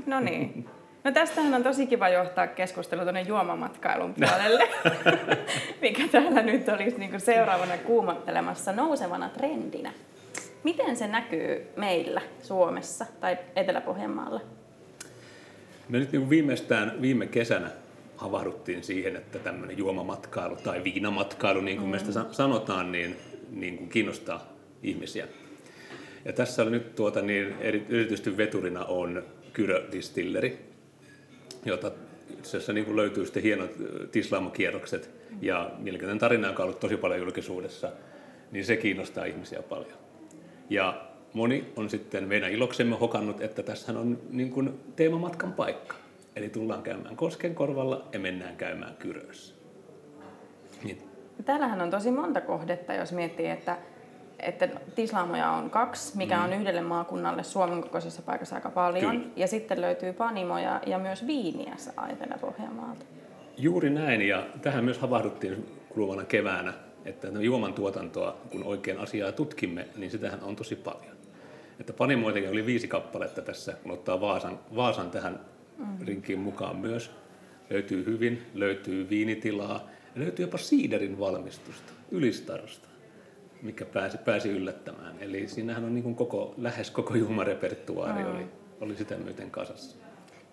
No 0.06 0.20
niin. 0.20 0.66
No 1.04 1.12
tästähän 1.12 1.54
on 1.54 1.62
tosi 1.62 1.86
kiva 1.86 2.08
johtaa 2.08 2.46
keskustelu 2.46 3.02
tuonne 3.02 3.20
juomamatkailun 3.20 4.14
puolelle, 4.14 4.68
mikä 5.80 6.08
täällä 6.08 6.42
nyt 6.42 6.68
olisi 6.68 6.98
niin 6.98 7.20
seuraavana 7.20 7.76
kuumattelemassa 7.76 8.72
nousevana 8.72 9.28
trendinä. 9.28 9.92
Miten 10.64 10.96
se 10.96 11.06
näkyy 11.06 11.66
meillä 11.76 12.22
Suomessa 12.42 13.06
tai 13.20 13.38
Etelä-Pohjanmaalla? 13.56 14.40
Me 15.88 15.98
nyt 15.98 16.12
niin 16.12 16.30
viimeistään 16.30 17.02
viime 17.02 17.26
kesänä 17.26 17.70
havahduttiin 18.16 18.84
siihen, 18.84 19.16
että 19.16 19.38
tämmöinen 19.38 19.78
juomamatkailu 19.78 20.56
tai 20.56 20.84
viinamatkailu, 20.84 21.60
niin 21.60 21.76
kuin 21.76 21.86
mm. 21.86 21.90
meistä 21.90 22.12
sanotaan, 22.32 22.92
niin, 22.92 23.16
niin 23.50 23.76
kuin 23.76 23.88
kiinnostaa 23.88 24.52
ihmisiä. 24.82 25.28
Ja 26.24 26.32
tässä 26.32 26.62
oli 26.62 26.70
nyt 26.70 26.94
tuota, 26.94 27.22
niin 27.22 27.54
erityisesti 27.60 28.36
veturina 28.36 28.84
on 28.84 29.22
Kyrö 29.52 29.84
Distilleri, 29.92 30.58
jota 31.64 31.90
itse 32.30 32.48
asiassa 32.48 32.72
niin 32.72 32.84
kuin 32.84 32.96
löytyy 32.96 33.24
sitten 33.24 33.42
hienot 33.42 33.70
tislaamakierrokset 34.12 35.10
ja 35.40 35.70
mielenkiintoinen 35.78 36.18
tarina, 36.18 36.48
joka 36.48 36.62
on 36.62 36.66
ollut 36.66 36.80
tosi 36.80 36.96
paljon 36.96 37.20
julkisuudessa, 37.20 37.92
niin 38.52 38.64
se 38.64 38.76
kiinnostaa 38.76 39.24
ihmisiä 39.24 39.62
paljon. 39.62 40.03
Ja 40.70 41.02
moni 41.32 41.72
on 41.76 41.90
sitten 41.90 42.28
meidän 42.28 42.52
iloksemme 42.52 42.96
hokannut, 42.96 43.40
että 43.40 43.62
tässä 43.62 43.92
on 43.92 44.18
niin 44.30 44.50
kuin 44.50 44.80
teemamatkan 44.96 45.52
paikka. 45.52 45.96
Eli 46.36 46.48
tullaan 46.48 46.82
käymään 46.82 47.16
Koskenkorvalla 47.16 48.04
ja 48.12 48.18
mennään 48.18 48.56
käymään 48.56 48.96
Kyrössä. 48.96 49.54
Niin. 50.84 50.98
Täällähän 51.44 51.80
on 51.80 51.90
tosi 51.90 52.10
monta 52.10 52.40
kohdetta, 52.40 52.94
jos 52.94 53.12
miettii, 53.12 53.46
että 53.46 53.76
että 54.38 54.68
tislaamoja 54.94 55.50
on 55.50 55.70
kaksi, 55.70 56.16
mikä 56.16 56.36
mm. 56.36 56.44
on 56.44 56.52
yhdelle 56.52 56.80
maakunnalle 56.80 57.42
Suomen 57.42 57.82
kokoisessa 57.82 58.22
paikassa 58.22 58.54
aika 58.54 58.70
paljon. 58.70 59.10
Kyllä. 59.10 59.30
Ja 59.36 59.46
sitten 59.46 59.80
löytyy 59.80 60.12
panimoja 60.12 60.80
ja 60.86 60.98
myös 60.98 61.26
viiniä 61.26 61.72
saa 61.76 62.08
Etelä-Pohjanmaalta. 62.08 63.04
Juuri 63.56 63.90
näin, 63.90 64.22
ja 64.22 64.46
tähän 64.62 64.84
myös 64.84 64.98
havahduttiin 64.98 65.66
kuluvana 65.88 66.24
keväänä, 66.24 66.72
että 67.04 67.30
no 67.30 67.40
juoman 67.40 67.74
tuotantoa, 67.74 68.36
kun 68.50 68.64
oikein 68.64 68.98
asiaa 68.98 69.32
tutkimme, 69.32 69.88
niin 69.96 70.10
sitähän 70.10 70.42
on 70.42 70.56
tosi 70.56 70.76
paljon. 70.76 71.16
Että 71.80 71.92
panimoitakin 71.92 72.50
oli 72.50 72.66
viisi 72.66 72.88
kappaletta 72.88 73.42
tässä, 73.42 73.72
kun 73.82 73.92
ottaa 73.92 74.20
Vaasan, 74.20 74.60
Vaasan 74.76 75.10
tähän 75.10 75.40
mm. 75.78 76.06
rinkiin 76.06 76.38
mukaan 76.38 76.76
myös. 76.76 77.10
Löytyy 77.70 78.04
hyvin, 78.06 78.42
löytyy 78.54 79.10
viinitilaa, 79.10 79.88
ja 80.14 80.20
löytyy 80.20 80.44
jopa 80.44 80.58
siiderin 80.58 81.18
valmistusta 81.18 81.92
Ylistarosta 82.10 82.88
mikä 83.64 83.84
pääsi, 83.84 84.18
pääsi 84.18 84.48
yllättämään. 84.48 85.16
Eli 85.20 85.48
siinähän 85.48 85.84
on 85.84 85.94
niin 85.94 86.02
kuin 86.02 86.14
koko, 86.14 86.54
lähes 86.58 86.90
koko 86.90 87.14
juomarepertuaari 87.14 88.24
mm. 88.24 88.30
oli, 88.30 88.46
oli 88.80 88.96
sitä 88.96 89.16
myöten 89.16 89.50
kasassa. 89.50 89.96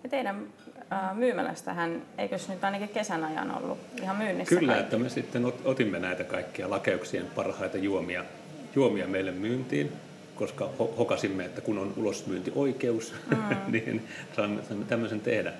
Ja 0.02 0.08
teidän 0.08 0.46
äh, 0.92 1.16
myymälästähän, 1.16 2.02
eikö 2.18 2.38
se 2.38 2.52
nyt 2.52 2.64
ainakin 2.64 2.88
kesän 2.88 3.24
ajan 3.24 3.56
ollut 3.56 3.78
ihan 4.02 4.16
myynnissä 4.16 4.54
Kyllä, 4.56 4.72
kaikki? 4.72 4.84
että 4.84 4.98
me 4.98 5.08
sitten 5.08 5.52
otimme 5.64 5.98
näitä 5.98 6.24
kaikkia 6.24 6.70
lakeuksien 6.70 7.26
parhaita 7.34 7.78
juomia, 7.78 8.24
juomia 8.74 9.06
meille 9.06 9.30
myyntiin, 9.30 9.92
koska 10.34 10.70
hokasimme, 10.98 11.44
että 11.44 11.60
kun 11.60 11.78
on 11.78 11.94
ulosmyyntioikeus, 11.96 13.14
mm. 13.30 13.56
niin 13.72 14.08
saamme, 14.36 14.60
tämmöisen 14.88 15.20
tehdä. 15.20 15.52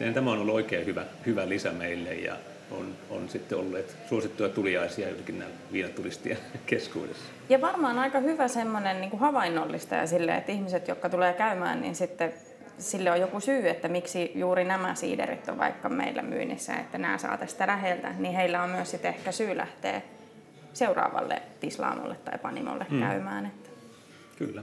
Ja 0.00 0.12
tämä 0.12 0.30
on 0.30 0.38
ollut 0.38 0.54
oikein 0.54 0.86
hyvä, 0.86 1.04
hyvä 1.26 1.48
lisä 1.48 1.72
meille 1.72 2.14
ja 2.14 2.36
on, 2.70 2.94
on 3.10 3.28
sitten 3.28 3.58
olleet 3.58 3.96
suosittuja 4.08 4.48
tuliaisia 4.48 5.08
jotenkin 5.08 5.38
näin 5.38 5.52
viinaturistien 5.72 6.38
keskuudessa. 6.66 7.24
Ja 7.48 7.60
varmaan 7.60 7.98
aika 7.98 8.18
hyvä 8.18 8.48
semmoinen 8.48 9.00
niin 9.00 9.18
havainnollistaja 9.18 10.06
sille, 10.06 10.36
että 10.36 10.52
ihmiset, 10.52 10.88
jotka 10.88 11.08
tulee 11.08 11.32
käymään, 11.32 11.82
niin 11.82 11.94
sitten 11.94 12.32
sille 12.78 13.10
on 13.10 13.20
joku 13.20 13.40
syy, 13.40 13.68
että 13.68 13.88
miksi 13.88 14.32
juuri 14.34 14.64
nämä 14.64 14.94
siiderit 14.94 15.48
on 15.48 15.58
vaikka 15.58 15.88
meillä 15.88 16.22
myynnissä, 16.22 16.74
että 16.74 16.98
nämä 16.98 17.18
saa 17.18 17.36
tästä 17.36 17.66
läheltä, 17.66 18.14
niin 18.18 18.34
heillä 18.34 18.62
on 18.62 18.70
myös 18.70 18.90
sitten 18.90 19.14
ehkä 19.14 19.32
syy 19.32 19.56
lähteä 19.56 20.02
seuraavalle 20.72 21.42
tislaamolle 21.60 22.16
tai 22.24 22.38
panimolle 22.38 22.86
hmm. 22.90 23.00
käymään. 23.00 23.46
Että. 23.46 23.70
Kyllä. 24.38 24.62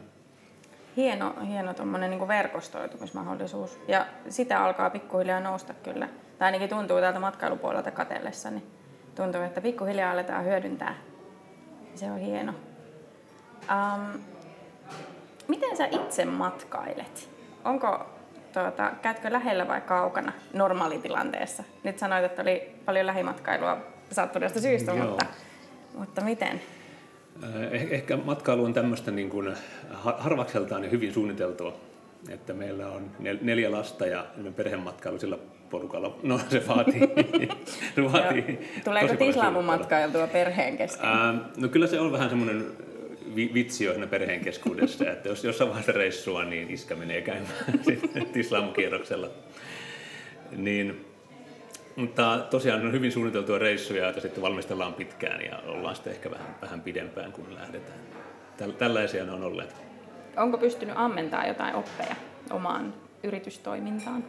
Hieno, 0.98 1.36
hieno 1.48 1.74
niin 1.98 2.28
verkostoitumismahdollisuus 2.28 3.80
ja 3.88 4.06
sitä 4.30 4.64
alkaa 4.64 4.90
pikkuhiljaa 4.90 5.40
nousta 5.40 5.74
kyllä 5.74 6.10
tai 6.40 6.46
ainakin 6.46 6.70
tuntuu 6.70 7.00
täältä 7.00 7.20
matkailupuolelta 7.20 7.92
katellessa, 7.92 8.50
niin 8.52 8.64
tuntuu, 9.16 9.42
että 9.42 9.62
pikkuhiljaa 9.62 10.12
aletaan 10.12 10.46
hyödyntää. 10.46 10.96
Se 11.96 12.12
on 12.12 12.18
hieno. 12.18 12.54
Um, 13.72 14.22
miten 15.48 15.78
sä 15.78 15.88
itse 15.92 16.26
matkailet? 16.26 17.33
Onko, 17.66 18.06
tuota, 18.54 18.92
käytkö 19.02 19.32
lähellä 19.32 19.68
vai 19.68 19.82
kaukana 19.82 20.34
normaalitilanteessa? 20.54 21.64
Nyt 21.84 22.00
sanoit, 22.00 22.26
että 22.26 22.42
oli 22.42 22.72
paljon 22.86 23.08
lähimatkailua 23.08 23.78
sattuneesta 24.12 24.62
syystä, 24.62 24.94
mutta, 24.94 25.26
mutta 25.98 26.22
miten? 26.22 26.62
Eh, 27.72 27.88
ehkä 27.90 28.18
matkailu 28.18 28.64
on 28.64 28.74
tämmöistä 28.74 29.12
niin 29.12 29.30
kuin 29.30 29.56
harvakseltaan 30.04 30.84
ja 30.84 30.90
hyvin 30.90 31.14
suunniteltua. 31.14 31.74
Että 32.30 32.54
meillä 32.54 32.88
on 32.88 33.12
neljä 33.42 33.72
lasta 33.72 34.06
ja 34.06 34.26
perhematkailu 34.56 35.20
sillä 35.20 35.38
porukalla. 35.70 36.16
No 36.24 36.40
se 36.50 36.68
vaatii, 36.68 37.00
se 37.96 38.04
vaatii 38.04 38.60
Tuleeko 38.84 39.16
tislaamun 39.16 39.66
matkailtua 39.66 40.28
perheen 40.28 40.78
kesken? 40.78 41.10
Ää, 41.10 41.34
no 41.58 41.68
kyllä 41.68 41.88
se 41.88 42.00
on 42.00 42.12
vähän 42.12 42.30
semmoinen 42.30 42.66
vitsi 43.36 43.90
on 43.90 44.08
perheen 44.10 44.40
keskuudessa, 44.40 45.12
että 45.12 45.30
jos 45.30 45.44
jossain 45.44 45.70
vaiheessa 45.70 45.92
reissua, 45.92 46.44
niin 46.44 46.70
iskä 46.70 46.96
menee 46.96 47.22
käymään 47.22 47.80
tislaamukierroksella. 48.34 49.30
Niin, 50.52 51.06
mutta 51.96 52.48
tosiaan 52.50 52.86
on 52.86 52.92
hyvin 52.92 53.12
suunniteltua 53.12 53.58
reissuja, 53.58 54.04
joita 54.04 54.22
sitten 54.22 54.42
valmistellaan 54.42 54.94
pitkään 54.94 55.42
ja 55.42 55.60
ollaan 55.68 55.96
sitten 55.96 56.14
ehkä 56.14 56.32
vähän, 56.32 56.56
vähän 56.62 56.82
pidempään, 56.82 57.32
kun 57.32 57.56
lähdetään. 57.56 58.00
Tällaisia 58.78 59.26
ne 59.26 59.32
on 59.32 59.44
olleet. 59.44 59.76
Onko 60.38 60.58
pystynyt 60.58 60.96
ammentamaan 60.98 61.48
jotain 61.48 61.76
oppeja 61.76 62.16
omaan 62.52 62.94
yritystoimintaan? 63.24 64.24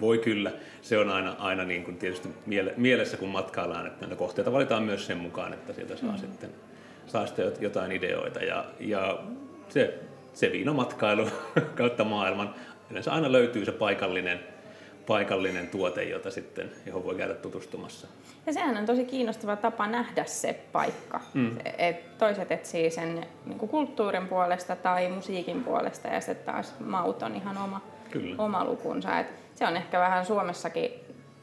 Voi 0.00 0.18
kyllä. 0.18 0.52
Se 0.82 0.98
on 0.98 1.10
aina, 1.10 1.36
aina 1.38 1.64
niin 1.64 1.84
kuin 1.84 1.96
tietysti 1.96 2.28
mielessä, 2.76 3.16
kun 3.16 3.28
matkaillaan, 3.28 3.86
että 3.86 4.00
näitä 4.00 4.16
kohteita 4.16 4.52
valitaan 4.52 4.82
myös 4.82 5.06
sen 5.06 5.18
mukaan, 5.18 5.52
että 5.52 5.72
sieltä 5.72 5.96
saa, 5.96 6.12
mm. 6.12 6.18
sitten, 6.18 6.50
saa 7.10 7.26
sitten 7.26 7.52
jotain 7.60 7.92
ideoita. 7.92 8.40
Ja, 8.40 8.64
ja 8.80 9.18
se, 9.68 9.98
se 10.32 10.52
viinomatkailu 10.52 11.26
kautta 11.78 12.04
maailman, 12.04 12.54
yleensä 12.90 13.12
aina 13.12 13.32
löytyy 13.32 13.64
se 13.64 13.72
paikallinen, 13.72 14.40
paikallinen 15.06 15.68
tuote, 15.68 16.04
jota 16.04 16.30
sitten, 16.30 16.70
johon 16.86 17.04
voi 17.04 17.14
käydä 17.14 17.34
tutustumassa. 17.34 18.06
Ja 18.46 18.52
sehän 18.52 18.76
on 18.76 18.86
tosi 18.86 19.04
kiinnostava 19.04 19.56
tapa 19.56 19.86
nähdä 19.86 20.24
se 20.24 20.60
paikka. 20.72 21.20
Mm. 21.34 21.56
Et 21.78 22.18
toiset 22.18 22.52
etsii 22.52 22.90
sen 22.90 23.26
niin 23.46 23.58
kulttuurin 23.58 24.28
puolesta 24.28 24.76
tai 24.76 25.08
musiikin 25.08 25.64
puolesta 25.64 26.08
ja 26.08 26.20
sitten 26.20 26.54
taas 26.54 26.74
maut 26.80 27.22
on 27.22 27.34
ihan 27.34 27.58
oma, 27.58 27.80
Kyllä. 28.10 28.34
oma 28.38 28.64
lukunsa. 28.64 29.18
Et 29.18 29.26
se 29.54 29.66
on 29.66 29.76
ehkä 29.76 30.00
vähän 30.00 30.26
Suomessakin, 30.26 30.90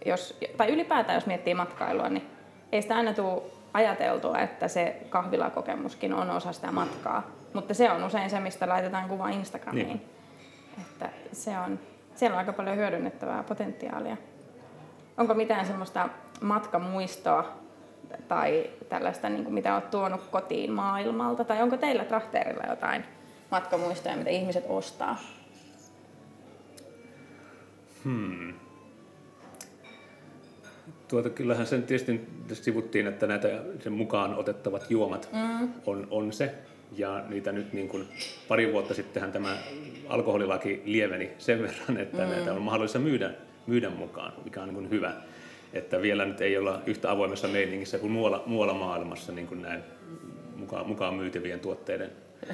jos, 0.06 0.38
tai 0.58 0.70
ylipäätään 0.70 1.16
jos 1.16 1.26
miettii 1.26 1.54
matkailua, 1.54 2.10
niin 2.10 2.26
ei 2.72 2.82
sitä 2.82 2.96
aina 2.96 3.14
tule 3.14 3.42
ajateltua, 3.78 4.40
että 4.40 4.68
se 4.68 5.02
kahvilakokemuskin 5.10 6.14
on 6.14 6.30
osa 6.30 6.54
sitä 6.54 6.72
matkaa. 6.72 7.28
Mutta 7.54 7.74
se 7.74 7.92
on 7.92 8.04
usein 8.04 8.30
se, 8.30 8.40
mistä 8.40 8.70
laitetaan 8.70 9.10
kuva 9.10 9.30
Instagramiin. 9.30 9.88
Niin. 9.88 10.02
Että 10.82 11.10
se 11.32 11.60
on, 11.60 11.80
siellä 12.16 12.36
on 12.36 12.40
aika 12.40 12.54
paljon 12.54 12.78
hyödynnettävää 12.78 13.44
potentiaalia. 13.44 14.18
Onko 15.18 15.34
mitään 15.34 15.66
semmoista 15.66 16.10
matkamuistoa 16.42 17.52
tai 18.28 18.70
tällaista, 18.90 19.30
niin 19.30 19.44
kuin 19.44 19.54
mitä 19.54 19.74
olet 19.74 19.92
tuonut 19.92 20.22
kotiin 20.32 20.72
maailmalta? 20.72 21.46
Tai 21.46 21.62
onko 21.62 21.78
teillä 21.78 22.06
Trahteerilla 22.06 22.64
jotain 22.70 23.04
matkamuistoja, 23.52 24.18
mitä 24.18 24.30
ihmiset 24.30 24.66
ostaa? 24.70 25.18
Hmm. 28.04 28.54
Tuota, 31.08 31.30
kyllähän 31.30 31.68
sen 31.68 31.84
tietysti 31.84 32.22
sivuttiin, 32.54 33.08
että 33.08 33.28
näitä 33.28 33.50
sen 33.80 33.94
mukaan 33.94 34.36
otettavat 34.36 34.86
juomat 34.90 35.30
mm. 35.34 35.70
on, 35.86 36.08
on 36.12 36.34
se. 36.34 36.54
Ja 36.98 37.24
niitä 37.30 37.52
nyt 37.52 37.74
niin 37.74 37.90
kuin 37.90 38.08
pari 38.48 38.74
vuotta 38.74 38.94
sittenhän 38.94 39.32
tämä 39.32 39.58
alkoholilaki 40.10 40.82
lieveni 40.86 41.30
sen 41.38 41.62
verran, 41.62 41.98
että 41.98 42.24
mm. 42.24 42.30
näitä 42.30 42.54
on 42.54 42.62
mahdollista 42.62 43.00
myydä, 43.00 43.32
myydä 43.68 43.90
mukaan, 43.90 44.34
mikä 44.44 44.62
on 44.62 44.68
niin 44.68 44.76
kuin 44.76 44.90
hyvä. 44.90 45.14
Että 45.74 46.02
vielä 46.02 46.26
nyt 46.26 46.42
ei 46.42 46.58
olla 46.58 46.82
yhtä 46.86 47.12
avoimessa 47.12 47.48
meiningissä 47.48 47.98
kuin 47.98 48.12
muualla, 48.12 48.44
muualla 48.46 48.74
maailmassa 48.74 49.32
niin 49.32 49.48
kuin 49.48 49.62
näin 49.62 49.84
mukaan, 50.56 50.88
mukaan 50.88 51.14
myytävien 51.14 51.60
tuotteiden 51.60 52.12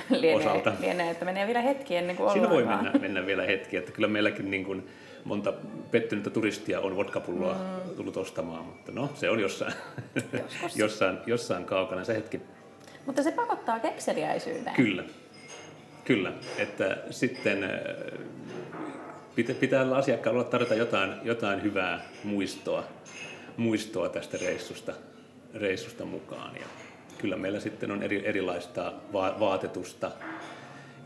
lienee, 0.10 0.36
osalta. 0.36 0.74
Lienee, 0.80 1.12
että 1.12 1.26
menee 1.26 1.48
vielä 1.48 1.62
hetki 1.62 1.96
ennen 1.96 2.16
kuin 2.16 2.32
Siinä 2.32 2.50
voi 2.50 2.66
mennä, 2.66 2.92
mennä 3.02 3.26
vielä 3.26 3.44
hetki, 3.44 3.78
että 3.78 3.92
kyllä 3.92 4.08
meilläkin 4.08 4.52
niin 4.52 4.66
kuin 4.66 4.84
monta 5.26 5.54
pettynyttä 5.92 6.30
turistia 6.30 6.80
on 6.80 6.96
vodkapulloa 6.96 7.54
mm. 7.54 7.96
tullut 7.96 8.18
ostamaan, 8.18 8.66
mutta 8.66 8.92
no 8.92 9.10
se 9.16 9.30
on 9.30 9.40
jossain, 9.40 9.74
jossain, 10.76 11.18
jossain 11.26 11.66
kaukana 11.66 12.04
se 12.04 12.16
hetki. 12.16 12.42
Mutta 13.06 13.24
se 13.24 13.32
pakottaa 13.32 13.80
kekseliäisyyteen. 13.80 14.76
Kyllä, 14.76 15.04
kyllä. 16.06 16.32
Että 16.58 16.98
sitten 17.10 17.64
äh, 17.64 17.70
pitää, 19.36 19.56
pitää 19.56 19.96
asiakkaalla 19.96 20.44
tarjota 20.44 20.76
jotain, 20.76 21.14
jotain 21.24 21.64
hyvää 21.64 22.02
muistoa, 22.24 22.84
muistoa 23.58 24.10
tästä 24.10 24.38
reissusta, 24.38 24.94
reissusta 25.54 26.06
mukaan. 26.06 26.56
Ja 26.56 26.66
kyllä 27.18 27.36
meillä 27.36 27.60
sitten 27.60 27.92
on 27.92 28.04
eri, 28.04 28.28
erilaista 28.28 28.94
va- 29.14 29.36
vaatetusta, 29.40 30.12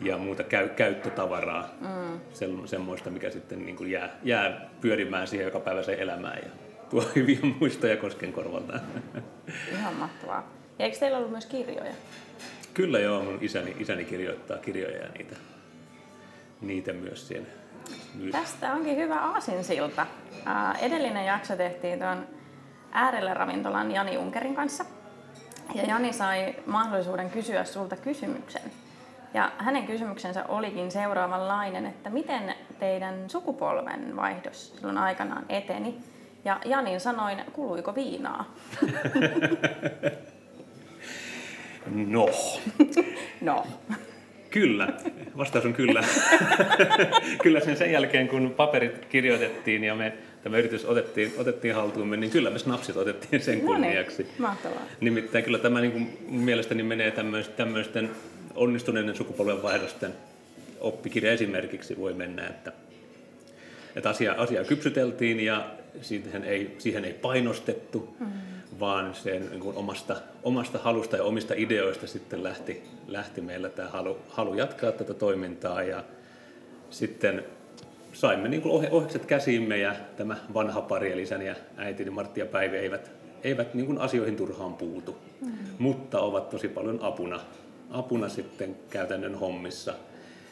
ja 0.02 0.18
muuta 0.18 0.44
käy, 0.44 0.70
käyttötavaraa, 0.70 1.70
mm. 1.82 2.20
Se, 2.34 2.50
semmoista, 2.66 3.10
mikä 3.10 3.30
sitten 3.30 3.66
niin 3.66 3.76
kuin 3.76 3.92
jää, 3.92 4.10
jää 4.24 4.70
pyörimään 4.82 5.28
siihen 5.28 5.46
joka 5.46 5.60
päivä 5.60 5.84
se 5.84 5.94
elämään 6.00 6.40
ja 6.44 6.50
tuo 6.90 7.04
hyviä 7.16 7.40
muistoja 7.60 7.98
Koskenkorvalta. 7.98 8.80
Ihan 9.72 9.94
mahtavaa. 9.94 10.52
Ja 10.80 10.86
eikö 10.86 10.98
teillä 10.98 11.18
ollut 11.18 11.32
myös 11.32 11.46
kirjoja? 11.46 11.94
Kyllä 12.74 13.00
joo, 13.00 13.24
mun 13.24 13.38
isäni, 13.42 13.76
isäni 13.80 14.06
kirjoittaa 14.06 14.58
kirjoja 14.58 14.98
ja 14.98 15.10
niitä, 15.18 15.36
niitä 16.62 16.94
myös 16.94 17.28
siellä. 17.28 17.48
Tästä 18.32 18.74
onkin 18.74 18.98
hyvä 18.98 19.20
aasinsilta. 19.20 20.08
edellinen 20.82 21.26
jakso 21.26 21.56
tehtiin 21.56 22.00
tuon 22.00 22.28
äärellä 22.92 23.34
ravintolan 23.34 23.92
Jani 23.92 24.18
Unkerin 24.18 24.56
kanssa. 24.56 24.86
Ja 25.76 25.84
Jani 25.84 26.14
sai 26.14 26.56
mahdollisuuden 26.66 27.30
kysyä 27.30 27.64
sulta 27.64 27.96
kysymyksen. 27.96 28.62
Ja 29.34 29.52
hänen 29.58 29.84
kysymyksensä 29.88 30.46
olikin 30.48 30.92
seuraavanlainen, 30.92 31.86
että 31.86 32.10
miten 32.10 32.56
teidän 32.80 33.30
sukupolven 33.30 34.16
vaihdos 34.16 34.76
silloin 34.76 34.98
aikanaan 34.98 35.46
eteni? 35.50 35.96
Ja 36.46 36.60
Janin 36.66 37.00
sanoin, 37.00 37.38
kuluiko 37.54 37.96
viinaa? 37.96 38.54
No, 41.96 42.26
No. 43.42 43.66
Kyllä, 44.50 44.88
vastaus 45.38 45.66
on 45.66 45.74
kyllä. 45.74 46.04
kyllä 47.44 47.60
sen 47.60 47.78
sen 47.78 47.92
jälkeen, 47.92 48.28
kun 48.28 48.54
paperit 48.58 49.06
kirjoitettiin 49.06 49.84
ja 49.84 49.96
me 49.96 50.14
tämä 50.44 50.58
yritys 50.58 50.86
otettiin, 50.86 51.34
otettiin 51.38 51.76
haltuumme, 51.76 52.18
niin 52.18 52.32
kyllä 52.32 52.50
me 52.50 52.60
snapsit 52.60 52.98
otettiin 52.98 53.42
sen 53.42 53.54
No 53.66 53.72
niin, 53.72 53.82
kunniaksi. 53.84 54.28
mahtavaa. 54.38 54.82
Nimittäin 55.02 55.44
kyllä 55.44 55.58
tämä 55.60 55.82
niin 55.82 55.92
kuin 55.92 56.18
mielestäni 56.30 56.84
menee 56.84 57.12
tämmöisten, 57.12 57.56
tämmöisten 57.56 58.10
onnistuneiden 58.58 59.16
sukupolvenvaihdosten 59.16 60.14
oppikirja 60.80 61.32
esimerkiksi 61.32 61.98
voi 61.98 62.14
mennä, 62.14 62.48
että, 62.48 62.72
että 63.96 64.10
asia, 64.10 64.36
asiaa 64.38 64.64
kypsyteltiin 64.64 65.40
ja 65.40 65.72
siihen 66.02 66.44
ei, 66.44 66.76
siihen 66.78 67.06
ei 67.06 67.14
painostettu, 67.14 68.16
mm. 68.20 68.28
vaan 68.80 69.16
sen 69.16 69.50
niin 69.50 69.60
kuin 69.60 69.78
omasta, 69.78 70.16
omasta 70.44 70.80
halusta 70.80 71.18
ja 71.18 71.24
omista 71.24 71.54
ideoista 71.58 72.08
sitten 72.08 72.44
lähti, 72.44 72.84
lähti 73.08 73.42
meillä 73.42 73.70
tämä 73.70 73.90
halu, 73.90 74.18
halu 74.30 74.54
jatkaa 74.54 74.92
tätä 74.92 75.14
toimintaa 75.14 75.84
ja 75.84 76.04
sitten 76.90 77.44
saimme 78.14 78.48
niin 78.48 78.62
kuin 78.62 78.90
ohjekset 78.92 79.26
käsiimme 79.26 79.78
ja 79.78 79.96
tämä 80.18 80.38
vanha 80.54 80.82
pari, 80.82 81.12
eli 81.12 81.22
isäni 81.22 81.46
ja 81.46 81.56
äitini 81.78 82.10
Martti 82.10 82.40
ja 82.40 82.46
Päivi, 82.46 82.78
eivät, 82.78 83.12
eivät 83.44 83.74
niin 83.74 83.86
kuin 83.86 83.98
asioihin 83.98 84.36
turhaan 84.36 84.74
puutu, 84.74 85.18
mm. 85.42 85.52
mutta 85.80 86.20
ovat 86.20 86.50
tosi 86.50 86.68
paljon 86.68 87.00
apuna, 87.02 87.40
apuna 87.92 88.30
sitten 88.30 88.76
käytännön 88.90 89.36
hommissa. 89.36 89.94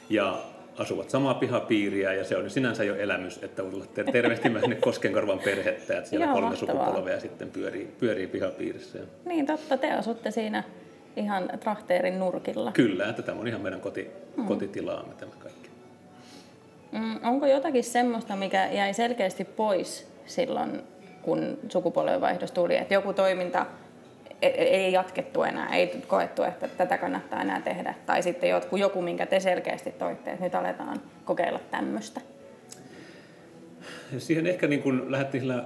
Ja 0.10 0.38
asuvat 0.78 1.10
samaa 1.10 1.34
pihapiiriä 1.34 2.14
ja 2.14 2.24
se 2.24 2.38
on 2.38 2.50
sinänsä 2.50 2.84
jo 2.84 2.96
elämys, 2.96 3.40
että 3.44 3.64
tulla 3.64 3.86
tervehtimään 4.12 4.62
sinne 4.62 4.76
Koskenkorvan 4.76 5.40
perhettä, 5.40 5.98
että 5.98 6.10
siellä 6.10 6.26
Joo, 6.26 6.34
kolme 6.34 6.50
mahtavaa. 6.50 6.86
sukupolvea 6.86 7.20
sitten 7.20 7.52
pyörii, 7.52 7.96
pyörii 8.00 8.28
pihapiirissä. 8.28 9.00
Niin 9.26 9.46
totta, 9.46 9.78
te 9.78 9.92
asutte 9.92 10.32
siinä 10.32 10.64
ihan 11.16 11.50
trahteerin 11.60 12.20
nurkilla. 12.20 12.72
kyllä, 12.72 13.10
että 13.10 13.22
tämä 13.22 13.40
on 13.40 13.48
ihan 13.48 13.62
meidän 13.62 13.82
koti, 13.82 14.12
mm. 14.38 14.46
kotitilaamme 14.46 15.14
tämä 15.14 15.32
kaikki. 15.40 15.70
Mm, 16.92 17.20
onko 17.24 17.46
jotakin 17.46 17.84
semmoista, 17.84 18.36
mikä 18.36 18.72
jäi 18.72 18.94
selkeästi 18.94 19.46
pois 19.46 20.08
silloin, 20.26 20.84
kun 21.22 21.58
sukupolvenvaihdos 21.70 22.52
tuli, 22.52 22.78
että 22.78 22.94
joku 22.94 23.14
toiminta 23.14 23.66
ei 24.42 24.94
jatkettu 24.94 25.44
enää, 25.44 25.76
ei 25.76 26.02
koettu, 26.08 26.44
että 26.44 26.68
tätä 26.68 26.98
kannattaa 26.98 27.42
enää 27.42 27.62
tehdä, 27.62 27.94
tai 28.06 28.24
sitten 28.24 28.50
joku, 28.50 28.78
joku 28.78 29.02
minkä 29.02 29.26
te 29.26 29.40
selkeästi 29.40 29.92
toitte, 29.92 30.32
että 30.32 30.44
nyt 30.44 30.56
aletaan 30.56 31.02
kokeilla 31.26 31.60
tämmöistä. 31.72 32.22
Siihen 34.18 34.48
ehkä 34.48 34.68
niin 34.68 34.82
kuin 34.82 35.12
lähdettiin 35.12 35.42
sillä 35.42 35.64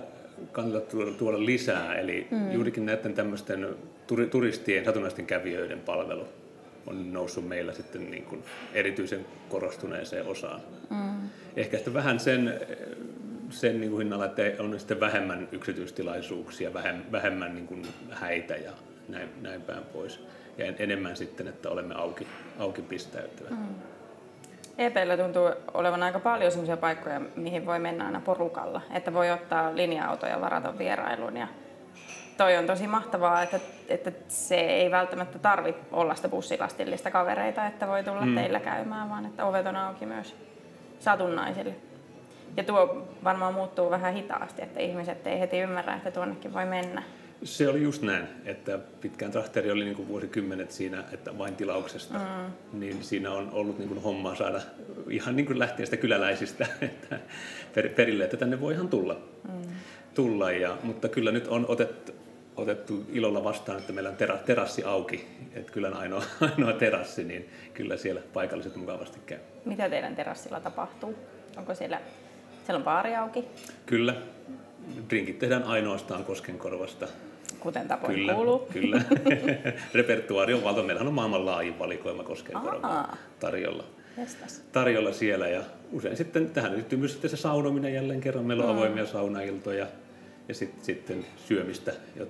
kannalta 0.52 0.96
tuoda, 1.18 1.46
lisää, 1.46 1.96
eli 1.96 2.28
mm. 2.32 2.52
juurikin 2.52 2.86
näiden 2.86 3.14
tämmöisten 3.14 3.68
turi, 4.08 4.28
turistien, 4.28 4.86
satunnaisten 4.86 5.26
kävijöiden 5.26 5.80
palvelu 5.80 6.28
on 6.88 7.14
noussut 7.14 7.48
meillä 7.48 7.74
sitten 7.74 8.12
niin 8.12 8.24
kuin 8.24 8.44
erityisen 8.74 9.26
korostuneeseen 9.50 10.28
osaan. 10.28 10.62
Mm. 10.90 11.30
Ehkä 11.56 11.78
sitten 11.78 11.94
vähän 11.94 12.20
sen, 12.20 12.62
sen 13.50 13.80
niin 13.80 13.92
kuin 13.92 14.02
hinnalla, 14.02 14.26
että 14.26 14.42
on 14.60 14.80
sitten 14.80 15.00
vähemmän 15.00 15.48
yksityistilaisuuksia, 15.52 16.74
vähemmän, 16.74 17.12
vähemmän 17.12 17.56
niin 17.56 17.68
kuin 17.68 17.88
häitä 18.10 18.56
ja 18.56 18.72
näin, 19.08 19.30
näin 19.42 19.62
päin 19.62 19.84
pois. 19.94 20.26
Ja 20.58 20.66
en, 20.66 20.76
enemmän 20.80 21.16
sitten, 21.16 21.48
että 21.48 21.70
olemme 21.70 21.96
auki, 21.96 22.28
auki 22.60 22.82
pistäytyvät. 22.82 23.52
Mm. 23.52 23.76
EPllä 24.78 25.18
tuntuu 25.18 25.50
olevan 25.74 26.04
aika 26.04 26.20
paljon 26.20 26.52
sellaisia 26.52 26.78
paikkoja, 26.78 27.22
mihin 27.36 27.66
voi 27.66 27.80
mennä 27.80 28.06
aina 28.06 28.22
porukalla. 28.22 28.82
Että 28.94 29.14
voi 29.14 29.32
ottaa 29.32 29.76
linja-autoja 29.76 30.32
ja 30.32 30.42
varata 30.42 30.78
vierailun. 30.78 31.38
Ja 31.38 31.48
toi 32.38 32.58
on 32.58 32.66
tosi 32.66 32.88
mahtavaa, 32.88 33.44
että, 33.44 33.60
että 33.88 34.12
se 34.28 34.56
ei 34.56 34.92
välttämättä 34.92 35.40
tarvi 35.40 35.76
olla 35.92 36.16
sitä 36.16 36.30
bussilastillista 36.30 37.12
kavereita, 37.12 37.68
että 37.68 37.88
voi 37.88 38.04
tulla 38.04 38.26
mm. 38.26 38.36
teillä 38.36 38.60
käymään, 38.60 39.10
vaan 39.10 39.26
että 39.26 39.46
ovet 39.46 39.66
on 39.66 39.76
auki 39.76 40.06
myös 40.06 40.36
satunnaisille. 41.00 41.89
Ja 42.58 42.64
tuo 42.64 43.08
varmaan 43.24 43.54
muuttuu 43.54 43.90
vähän 43.90 44.14
hitaasti, 44.14 44.62
että 44.62 44.80
ihmiset 44.80 45.28
ei 45.28 45.40
heti 45.40 45.60
ymmärrä, 45.60 45.96
että 45.96 46.12
tuonnekin 46.12 46.54
voi 46.54 46.66
mennä. 46.66 47.04
Se 47.44 47.70
oli 47.70 47.82
just 47.82 48.02
näin, 48.02 48.28
että 48.46 48.80
pitkään 49.02 49.32
trahteri 49.32 49.72
oli 49.72 49.84
niin 49.84 49.96
kuin 49.96 50.08
vuosikymmenet 50.08 50.72
siinä, 50.72 51.04
että 51.14 51.38
vain 51.38 51.56
tilauksesta, 51.56 52.18
mm. 52.18 52.80
niin 52.80 53.04
siinä 53.04 53.32
on 53.32 53.50
ollut 53.52 53.78
niin 53.78 53.88
kuin 53.88 54.04
hommaa 54.04 54.36
saada 54.36 54.62
ihan 55.10 55.36
niin 55.36 55.46
kuin 55.46 55.60
lähtien 55.60 55.88
sitä 55.88 55.98
kyläläisistä 55.98 56.68
että 56.82 57.20
per, 57.74 57.90
perille, 57.90 58.24
että 58.24 58.38
tänne 58.38 58.62
voi 58.62 58.74
ihan 58.74 58.90
tulla. 58.90 59.22
Mm. 59.48 59.62
tulla 60.16 60.52
ja, 60.52 60.78
mutta 60.84 61.10
kyllä 61.10 61.32
nyt 61.32 61.48
on 61.48 61.66
otettu, 61.68 62.12
otettu 62.56 63.06
ilolla 63.12 63.44
vastaan, 63.44 63.78
että 63.78 63.94
meillä 63.94 64.10
on 64.10 64.16
tera, 64.16 64.38
terassi 64.38 64.84
auki, 64.84 65.28
että 65.54 65.72
kyllä 65.72 65.90
ainoa, 65.90 66.24
ainoa 66.52 66.74
terassi, 66.74 67.24
niin 67.24 67.50
kyllä 67.74 67.98
siellä 67.98 68.22
paikalliset 68.34 68.76
mukavasti 68.76 69.20
käy. 69.26 69.40
Mitä 69.66 69.90
teidän 69.90 70.16
terassilla 70.16 70.60
tapahtuu? 70.60 71.16
Onko 71.58 71.76
siellä, 71.76 72.02
siellä 72.70 72.80
on 72.80 72.84
baari 72.84 73.16
auki? 73.16 73.46
Kyllä, 73.86 74.16
drinkit 75.10 75.40
tehdään 75.40 75.64
ainoastaan 75.64 76.24
Koskenkorvasta. 76.24 77.08
Kuten 77.60 77.88
tapoin 77.88 78.14
kyllä, 78.14 78.34
kuuluu. 78.34 78.60
Kyllä. 78.74 79.02
Repertuaari 79.94 80.54
on 80.54 80.64
valtava. 80.64 80.86
Meillähän 80.86 81.08
on 81.08 81.14
maailman 81.14 81.46
laajin 81.46 81.80
valikoima 81.80 82.24
Koskenkorvaa 82.24 83.18
tarjolla. 83.40 83.84
Jestas. 84.18 84.62
tarjolla 84.72 85.14
siellä 85.14 85.48
ja 85.48 85.62
usein 85.92 86.18
sitten 86.18 86.50
tähän 86.50 86.74
liittyy 86.74 87.00
myös 87.00 87.12
sitten 87.12 87.30
se 87.30 87.38
saunominen 87.38 87.94
jälleen 87.94 88.22
kerran. 88.22 88.46
Meillä 88.46 88.64
on 88.64 88.70
mm. 88.70 88.78
avoimia 88.78 89.06
saunailtoja 89.06 89.88
ja 90.48 90.54
sit, 90.56 90.84
sitten 90.84 91.26
syömistä 91.48 91.94
jo 92.16 92.28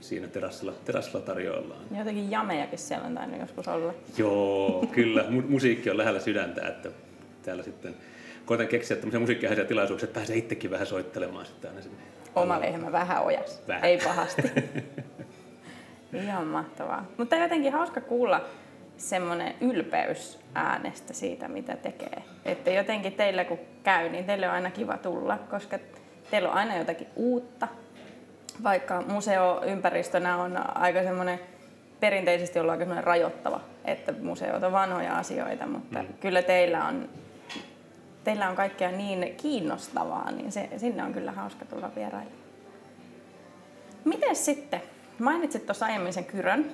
siinä 0.00 0.26
terassilla, 0.26 0.72
terassilla 0.84 1.20
tarjoillaan. 1.20 1.80
Jotenkin 1.98 2.30
jamejakin 2.30 2.78
siellä 2.78 3.06
on 3.06 3.14
tainnut 3.14 3.40
joskus 3.40 3.68
olla. 3.68 3.94
Joo, 4.18 4.86
kyllä. 4.94 5.22
Mu- 5.22 5.50
musiikki 5.50 5.90
on 5.90 5.98
lähellä 5.98 6.20
sydäntä, 6.20 6.68
että 6.68 6.88
täällä 7.42 7.62
sitten 7.62 7.94
koitan 8.48 8.68
keksiä 8.68 8.96
tämmöisiä 8.96 9.20
musiikkiaisia 9.20 9.64
tilaisuuksia, 9.64 10.06
että 10.06 10.18
pääsee 10.18 10.36
itsekin 10.36 10.70
vähän 10.70 10.86
soittelemaan 10.86 11.46
sitten 11.46 11.70
aina 11.70 11.82
sinne. 11.82 11.98
Oma 12.34 12.60
lehmä 12.60 12.92
vähän 12.92 13.22
ojas. 13.22 13.62
Vähän. 13.68 13.84
Ei 13.84 13.98
pahasti. 13.98 14.42
Ihan 16.24 16.46
mahtavaa. 16.46 17.06
Mutta 17.16 17.36
jotenkin 17.36 17.72
hauska 17.72 18.00
kuulla 18.00 18.44
semmoinen 18.96 19.54
ylpeys 19.60 20.38
äänestä 20.54 21.12
siitä, 21.12 21.48
mitä 21.48 21.76
tekee. 21.76 22.22
Että 22.44 22.70
jotenkin 22.70 23.12
teillä 23.12 23.44
kun 23.44 23.58
käy, 23.82 24.08
niin 24.08 24.24
teille 24.24 24.48
on 24.48 24.54
aina 24.54 24.70
kiva 24.70 24.96
tulla, 24.96 25.38
koska 25.50 25.78
teillä 26.30 26.48
on 26.48 26.54
aina 26.54 26.76
jotakin 26.76 27.06
uutta. 27.16 27.68
Vaikka 28.62 29.02
museoympäristönä 29.02 30.36
on 30.36 30.76
aika 30.76 31.02
semmoinen, 31.02 31.40
perinteisesti 32.00 32.58
ollut 32.58 32.70
aika 32.70 32.82
semmoinen 32.82 33.04
rajoittava, 33.04 33.60
että 33.84 34.14
museot 34.22 34.62
on 34.62 34.72
vanhoja 34.72 35.16
asioita, 35.16 35.66
mutta 35.66 36.02
mm. 36.02 36.08
kyllä 36.20 36.42
teillä 36.42 36.84
on, 36.84 37.08
teillä 38.28 38.48
on 38.48 38.56
kaikkea 38.56 38.90
niin 38.90 39.34
kiinnostavaa, 39.36 40.30
niin 40.30 40.52
se, 40.52 40.68
sinne 40.76 41.02
on 41.02 41.12
kyllä 41.12 41.32
hauska 41.32 41.64
tulla 41.64 41.90
vieraille. 41.96 42.32
Miten 44.04 44.36
sitten? 44.36 44.82
Mainitsit 45.18 45.66
tuossa 45.66 45.86
aiemmin 45.86 46.12
sen 46.12 46.24
Kyrön, 46.24 46.72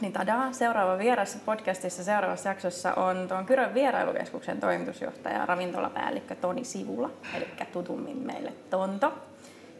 niin 0.00 0.12
tadaa, 0.12 0.52
seuraava 0.52 0.98
vieras 0.98 1.38
podcastissa 1.44 2.04
seuraavassa 2.04 2.48
jaksossa 2.48 2.94
on 2.94 3.28
tuon 3.28 3.46
Kyrön 3.46 3.74
vierailukeskuksen 3.74 4.60
toimitusjohtaja, 4.60 5.46
ravintolapäällikkö 5.46 6.34
Toni 6.34 6.64
Sivula, 6.64 7.10
eli 7.34 7.46
tutummin 7.72 8.18
meille 8.18 8.52
Tonto. 8.70 9.12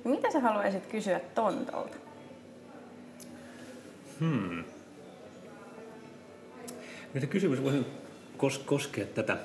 Mitä 0.04 0.30
sä 0.30 0.40
haluaisit 0.40 0.86
kysyä 0.86 1.20
Tontolta? 1.34 1.96
Hmm. 4.20 4.64
Mitä 7.14 7.26
kysymys 7.26 7.62
voisi 7.62 7.86
kos- 8.38 8.64
koskea 8.66 9.06
tätä, 9.06 9.36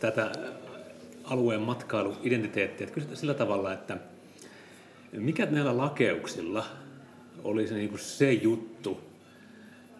tätä 0.00 0.30
alueen 1.24 1.60
matkailuidentiteettiä? 1.60 2.86
Kysytään 2.86 3.16
sillä 3.16 3.34
tavalla, 3.34 3.72
että 3.72 3.96
mikä 5.12 5.46
näillä 5.46 5.76
lakeuksilla 5.76 6.64
oli 7.44 7.66
se, 7.66 7.74
niin 7.74 7.88
kuin 7.88 8.00
se 8.00 8.32
juttu, 8.32 9.00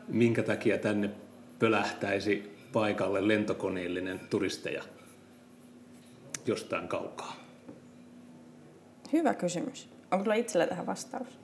minkä 0.08 0.42
takia 0.42 0.78
tänne 0.78 1.10
pölähtäisi 1.58 2.56
paikalle 2.72 3.28
lentokoneellinen 3.28 4.20
turisteja 4.30 4.82
jostain 6.46 6.88
kaukaa? 6.88 7.36
Hyvä 9.12 9.34
kysymys. 9.34 9.88
Onko 10.10 10.24
sulla 10.24 10.34
itsellä 10.34 10.66
tähän 10.66 10.86
vastaus? 10.86 11.43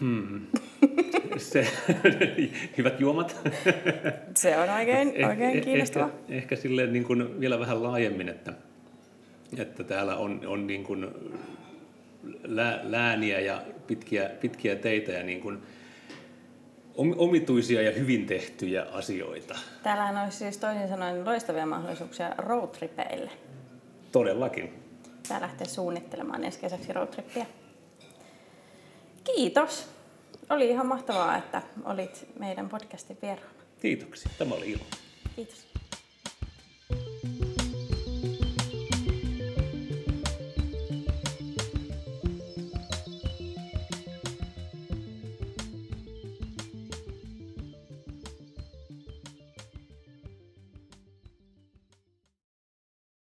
Hmm. 0.00 0.46
Se, 1.36 1.66
hyvät 2.78 3.00
juomat. 3.00 3.36
Se 4.36 4.58
on 4.58 4.70
oikein, 4.70 5.26
oikein 5.26 5.60
kiinnostava. 5.60 6.04
Ehkä, 6.04 6.34
ehkä 6.34 6.56
silleen 6.56 6.92
niin 6.92 7.04
kuin 7.04 7.40
vielä 7.40 7.60
vähän 7.60 7.82
laajemmin, 7.82 8.28
että, 8.28 8.52
että 9.58 9.84
täällä 9.84 10.16
on, 10.16 10.40
on 10.46 10.66
niin 10.66 10.84
kuin 10.84 11.06
lää, 12.44 12.80
lääniä 12.82 13.40
ja 13.40 13.62
pitkiä, 13.86 14.30
pitkiä 14.40 14.76
teitä 14.76 15.12
ja 15.12 15.22
niin 15.22 15.40
kuin 15.40 15.58
omituisia 16.96 17.82
ja 17.82 17.92
hyvin 17.92 18.26
tehtyjä 18.26 18.86
asioita. 18.92 19.58
Täällähän 19.82 20.24
olisi 20.24 20.38
siis 20.38 20.58
toisin 20.58 20.88
sanoen 20.88 21.24
loistavia 21.24 21.66
mahdollisuuksia 21.66 22.34
roadtripeille. 22.38 23.30
Todellakin. 24.12 24.72
Tää 25.28 25.40
lähtee 25.40 25.66
suunnittelemaan 25.66 26.44
ensi 26.44 26.60
kesäksi 26.60 26.92
roadtrippiä. 26.92 27.46
Kiitos. 29.24 29.86
Oli 30.50 30.68
ihan 30.68 30.86
mahtavaa, 30.86 31.36
että 31.36 31.62
olit 31.84 32.26
meidän 32.38 32.68
podcastin 32.68 33.18
vieraana. 33.22 33.50
Kiitoksia. 33.82 34.30
Tämä 34.38 34.54
oli 34.54 34.70
ilo. 34.70 34.84
Kiitos. 35.36 35.73